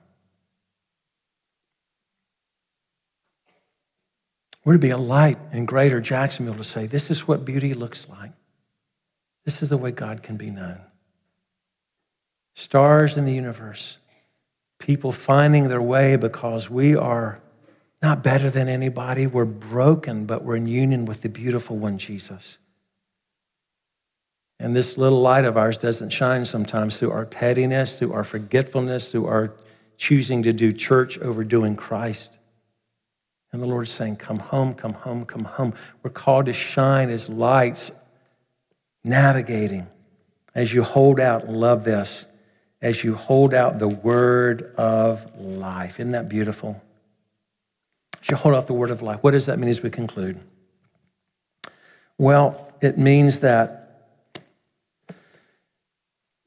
We're 4.65 4.75
to 4.75 4.79
be 4.79 4.91
a 4.91 4.99
light 4.99 5.39
in 5.53 5.65
greater 5.65 6.01
Jacksonville 6.01 6.55
to 6.55 6.65
say, 6.65 6.87
this 6.87 7.11
is 7.11 7.27
what 7.27 7.45
beauty 7.45 7.73
looks 7.73 8.09
like. 8.09 8.33
This 9.47 9.63
is 9.63 9.71
the 9.71 9.79
way 9.79 9.93
God 9.93 10.23
can 10.23 10.37
be 10.37 10.51
known 10.51 10.79
stars 12.59 13.17
in 13.17 13.25
the 13.25 13.33
universe, 13.33 13.99
people 14.81 15.13
finding 15.13 15.69
their 15.69 15.81
way 15.81 16.17
because 16.17 16.69
we 16.69 16.97
are 16.97 17.41
not 18.03 18.25
better 18.25 18.51
than 18.51 18.69
anybody. 18.69 19.29
We're 19.29 19.45
broken, 19.45 20.27
but 20.27 20.43
we're 20.43 20.57
in 20.57 20.67
union 20.67 21.05
with 21.05 21.23
the 21.23 21.29
beautiful 21.29 21.79
one, 21.79 21.99
Jesus. 21.99 22.59
And 24.59 24.75
this 24.75 24.99
little 24.99 25.21
light 25.21 25.45
of 25.45 25.57
ours 25.57 25.79
doesn't 25.79 26.11
shine 26.11 26.45
sometimes 26.45 26.99
through 26.99 27.13
our 27.13 27.27
pettiness, 27.27 28.01
through 28.01 28.13
our 28.13 28.25
forgetfulness, 28.25 29.13
through 29.13 29.27
our 29.27 29.55
choosing 29.97 30.43
to 30.43 30.53
do 30.53 30.73
church 30.73 31.17
over 31.21 31.45
doing 31.45 31.77
Christ. 31.77 32.39
And 33.53 33.63
the 33.63 33.67
Lord 33.67 33.87
is 33.87 33.93
saying, 33.93 34.17
Come 34.17 34.41
home, 34.41 34.75
come 34.75 34.95
home, 34.95 35.27
come 35.27 35.45
home. 35.45 35.75
We're 36.03 36.11
called 36.11 36.47
to 36.47 36.53
shine 36.53 37.09
as 37.09 37.29
lights, 37.29 37.93
navigating 39.05 39.87
as 40.57 40.75
you 40.75 40.83
hold 40.83 41.21
out 41.21 41.45
and 41.45 41.57
love 41.57 41.85
this 41.85 42.27
as 42.81 43.03
you 43.03 43.15
hold 43.15 43.53
out 43.55 43.79
the 43.79 43.89
word 43.89 44.73
of 44.77 45.37
life. 45.39 45.99
Isn't 45.99 46.13
that 46.13 46.29
beautiful? 46.29 46.83
As 48.21 48.31
you 48.31 48.37
hold 48.37 48.55
out 48.55 48.67
the 48.67 48.75
word 48.75 48.91
of 48.91 49.03
life, 49.03 49.23
what 49.23 49.33
does 49.33 49.47
that 49.47 49.59
mean 49.59 49.69
as 49.69 49.83
we 49.83 49.91
conclude? 49.91 50.39
Well, 52.19 52.73
it 52.81 52.99
means 52.99 53.41
that 53.41 53.89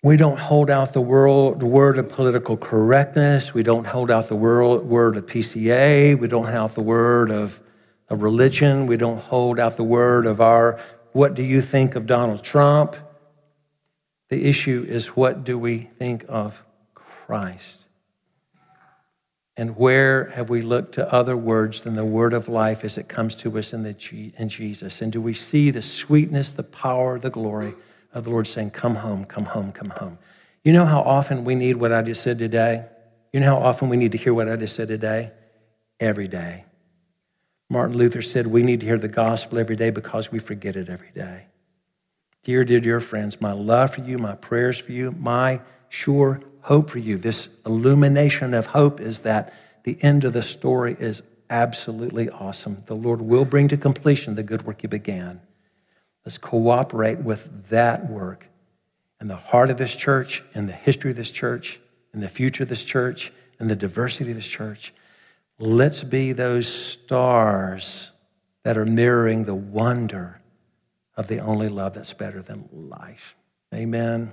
we 0.04 0.18
don't 0.18 0.40
hold 0.40 0.70
out 0.72 0.94
the, 0.94 1.02
world, 1.02 1.62
word 1.62 1.98
of 2.00 2.10
political 2.10 2.58
correctness. 2.58 3.54
We 3.54 3.62
don't 3.62 3.86
hold 3.86 4.10
out 4.10 4.30
the 4.30 4.36
world, 4.36 4.86
word 4.86 5.16
of 5.16 5.28
PCA. 5.28 6.18
We 6.18 6.28
don't 6.28 6.46
hold 6.46 6.56
out 6.56 6.72
the 6.72 6.82
word 6.82 7.30
of, 7.30 7.62
of 8.10 8.24
religion. 8.24 8.88
We 8.88 8.98
don't 8.98 9.22
hold 9.22 9.60
out 9.60 9.78
the 9.78 9.84
word 9.84 10.26
of 10.26 10.42
our, 10.42 10.82
what 11.12 11.36
do 11.36 11.44
you 11.44 11.62
think 11.62 11.96
of 11.96 12.08
Donald 12.08 12.44
Trump? 12.44 12.96
The 14.32 14.48
issue 14.48 14.86
is 14.88 15.08
what 15.10 15.44
do 15.44 15.60
we 15.60 15.80
think 15.80 16.24
of 16.30 16.64
Christ? 16.94 17.90
And 19.58 19.76
where 19.76 20.30
have 20.30 20.50
we 20.50 20.62
looked 20.62 20.94
to 20.94 21.14
other 21.14 21.36
words 21.36 21.84
than 21.84 21.96
the 21.96 22.06
word 22.06 22.32
of 22.32 22.48
life 22.48 22.86
as 22.86 22.98
it 22.98 23.10
comes 23.10 23.36
to 23.36 23.60
us 23.60 23.74
in, 23.74 23.84
the, 23.84 24.32
in 24.38 24.48
Jesus? 24.48 25.02
And 25.02 25.12
do 25.12 25.22
we 25.22 25.34
see 25.34 25.70
the 25.70 25.82
sweetness, 25.82 26.54
the 26.54 26.64
power, 26.64 27.20
the 27.20 27.30
glory 27.30 27.74
of 28.14 28.24
the 28.24 28.30
Lord 28.30 28.48
saying, 28.48 28.70
Come 28.70 28.96
home, 28.96 29.26
come 29.26 29.44
home, 29.44 29.74
come 29.74 29.90
home? 29.90 30.18
You 30.64 30.72
know 30.72 30.86
how 30.86 31.02
often 31.02 31.44
we 31.44 31.54
need 31.54 31.76
what 31.76 31.92
I 31.92 32.02
just 32.02 32.24
said 32.24 32.40
today? 32.40 32.86
You 33.34 33.42
know 33.42 33.60
how 33.60 33.66
often 33.66 33.90
we 33.90 33.98
need 33.98 34.14
to 34.14 34.18
hear 34.18 34.34
what 34.34 34.48
I 34.48 34.56
just 34.56 34.78
said 34.78 34.88
today? 34.88 35.34
Every 36.00 36.30
day. 36.30 36.64
Martin 37.70 37.98
Luther 37.98 38.22
said 38.22 38.48
we 38.48 38.64
need 38.64 38.80
to 38.80 38.86
hear 38.86 38.98
the 38.98 39.10
gospel 39.10 39.60
every 39.60 39.76
day 39.76 39.90
because 39.90 40.32
we 40.32 40.40
forget 40.40 40.78
it 40.78 40.88
every 40.88 41.12
day. 41.14 41.48
Dear, 42.44 42.64
dear, 42.66 42.80
dear 42.80 43.00
friends, 43.00 43.40
my 43.40 43.52
love 43.52 43.94
for 43.94 44.02
you, 44.02 44.18
my 44.18 44.36
prayers 44.36 44.80
for 44.80 44.92
you, 44.94 45.12
my 45.12 45.62
sure 45.90 46.42
hope 46.62 46.90
for 46.90 46.98
you, 46.98 47.18
this 47.18 47.60
illumination 47.68 48.56
of 48.56 48.66
hope 48.66 49.00
is 49.00 49.22
that 49.22 49.54
the 49.84 49.98
end 50.02 50.24
of 50.24 50.34
the 50.34 50.42
story 50.42 50.96
is 51.00 51.22
absolutely 51.52 52.32
awesome. 52.32 52.78
The 52.88 52.96
Lord 52.96 53.22
will 53.22 53.46
bring 53.46 53.68
to 53.68 53.78
completion 53.78 54.34
the 54.34 54.42
good 54.42 54.64
work 54.64 54.82
He 54.82 54.88
began. 54.88 55.40
Let's 56.26 56.40
cooperate 56.40 57.20
with 57.20 57.70
that 57.70 58.10
work 58.10 58.48
in 59.20 59.28
the 59.28 59.36
heart 59.36 59.70
of 59.70 59.78
this 59.78 59.94
church, 59.94 60.44
in 60.56 60.66
the 60.66 60.74
history 60.74 61.12
of 61.12 61.18
this 61.18 61.32
church, 61.32 61.80
in 62.12 62.22
the 62.22 62.28
future 62.28 62.64
of 62.64 62.70
this 62.70 62.84
church, 62.84 63.32
in 63.60 63.68
the 63.68 63.76
diversity 63.76 64.32
of 64.32 64.36
this 64.36 64.48
church. 64.48 64.94
Let's 65.60 66.04
be 66.04 66.32
those 66.32 66.68
stars 66.68 68.12
that 68.64 68.78
are 68.78 68.86
mirroring 68.86 69.46
the 69.46 69.54
wonder 69.54 70.41
of 71.18 71.28
the 71.28 71.40
only 71.40 71.70
love 71.70 71.94
that's 71.94 72.14
better 72.14 72.42
than 72.42 72.68
life. 72.72 73.36
Amen. 73.74 74.32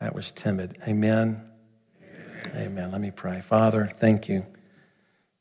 That 0.00 0.14
was 0.14 0.30
timid. 0.30 0.76
Amen. 0.88 1.48
Amen. 2.02 2.56
Amen. 2.56 2.90
Let 2.92 3.00
me 3.00 3.10
pray. 3.10 3.40
Father, 3.40 3.90
thank 3.94 4.28
you 4.28 4.46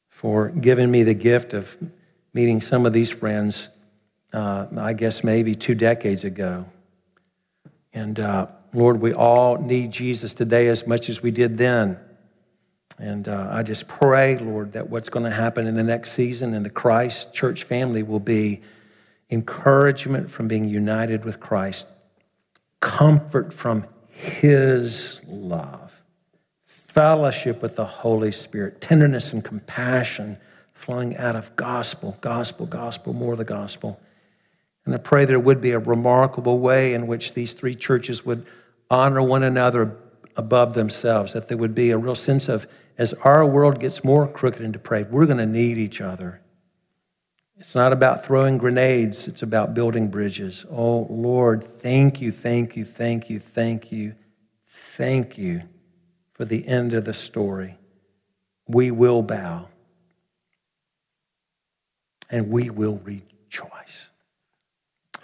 for 0.07 0.49
giving 0.49 0.91
me 0.91 1.03
the 1.03 1.13
gift 1.13 1.53
of 1.53 1.77
meeting 2.33 2.61
some 2.61 2.85
of 2.85 2.93
these 2.93 3.09
friends, 3.09 3.69
uh, 4.33 4.67
I 4.77 4.93
guess 4.93 5.23
maybe 5.23 5.55
two 5.55 5.75
decades 5.75 6.23
ago. 6.23 6.65
And 7.93 8.19
uh, 8.19 8.47
Lord, 8.73 9.01
we 9.01 9.13
all 9.13 9.57
need 9.57 9.91
Jesus 9.91 10.33
today 10.33 10.67
as 10.67 10.85
much 10.85 11.09
as 11.09 11.23
we 11.23 11.31
did 11.31 11.57
then. 11.57 11.97
And 12.99 13.29
uh, 13.29 13.47
I 13.49 13.63
just 13.63 13.87
pray, 13.87 14.37
Lord, 14.37 14.73
that 14.73 14.89
what's 14.89 15.07
going 15.07 15.23
to 15.23 15.31
happen 15.31 15.65
in 15.67 15.75
the 15.75 15.83
next 15.83 16.11
season 16.11 16.53
in 16.53 16.63
the 16.63 16.69
Christ 16.69 17.33
church 17.33 17.63
family 17.63 18.03
will 18.03 18.19
be 18.19 18.61
encouragement 19.29 20.29
from 20.29 20.49
being 20.49 20.65
united 20.65 21.23
with 21.23 21.39
Christ, 21.39 21.89
comfort 22.81 23.53
from 23.53 23.85
His 24.09 25.21
love, 25.27 26.03
fellowship 26.65 27.61
with 27.61 27.77
the 27.77 27.85
Holy 27.85 28.31
Spirit, 28.31 28.81
tenderness 28.81 29.31
and 29.31 29.45
compassion 29.45 30.37
flowing 30.73 31.15
out 31.15 31.37
of 31.37 31.55
gospel, 31.55 32.17
gospel, 32.19 32.65
gospel, 32.65 33.13
more 33.13 33.37
the 33.37 33.45
gospel. 33.45 33.99
And 34.85 34.93
I 34.93 34.97
pray 34.97 35.23
there 35.23 35.39
would 35.39 35.61
be 35.61 35.71
a 35.71 35.79
remarkable 35.79 36.59
way 36.59 36.93
in 36.93 37.07
which 37.07 37.33
these 37.33 37.53
three 37.53 37.75
churches 37.75 38.25
would 38.25 38.45
honor 38.89 39.21
one 39.21 39.43
another 39.43 39.95
above 40.35 40.73
themselves, 40.73 41.33
that 41.33 41.47
there 41.47 41.57
would 41.57 41.75
be 41.75 41.91
a 41.91 41.97
real 41.97 42.15
sense 42.15 42.49
of 42.49 42.65
as 42.99 43.13
our 43.23 43.45
world 43.45 43.79
gets 43.79 44.03
more 44.03 44.27
crooked 44.27 44.61
and 44.61 44.73
depraved, 44.73 45.09
we're 45.09 45.25
going 45.25 45.37
to 45.37 45.45
need 45.45 45.77
each 45.77 46.01
other. 46.01 46.41
It's 47.55 47.73
not 47.73 47.93
about 47.93 48.25
throwing 48.25 48.57
grenades, 48.57 49.25
it's 49.27 49.41
about 49.41 49.73
building 49.73 50.09
bridges. 50.09 50.65
Oh, 50.69 51.07
Lord, 51.09 51.63
thank 51.63 52.19
you, 52.19 52.31
thank 52.31 52.75
you, 52.75 52.83
thank 52.83 53.29
you, 53.29 53.39
thank 53.39 53.91
you, 53.93 54.15
thank 54.67 55.37
you 55.37 55.61
for 56.33 56.43
the 56.43 56.67
end 56.67 56.93
of 56.93 57.05
the 57.05 57.13
story. 57.13 57.77
We 58.67 58.91
will 58.91 59.23
bow 59.23 59.69
and 62.29 62.51
we 62.51 62.69
will 62.69 62.99
rejoice. 63.05 64.11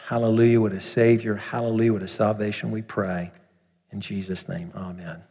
Hallelujah, 0.07 0.61
what 0.61 0.71
a 0.71 0.81
Savior. 0.81 1.35
Hallelujah, 1.35 1.93
what 1.93 2.03
a 2.03 2.07
salvation 2.07 2.71
we 2.71 2.81
pray. 2.81 3.31
In 3.91 3.99
Jesus' 3.99 4.47
name, 4.47 4.71
amen. 4.75 5.21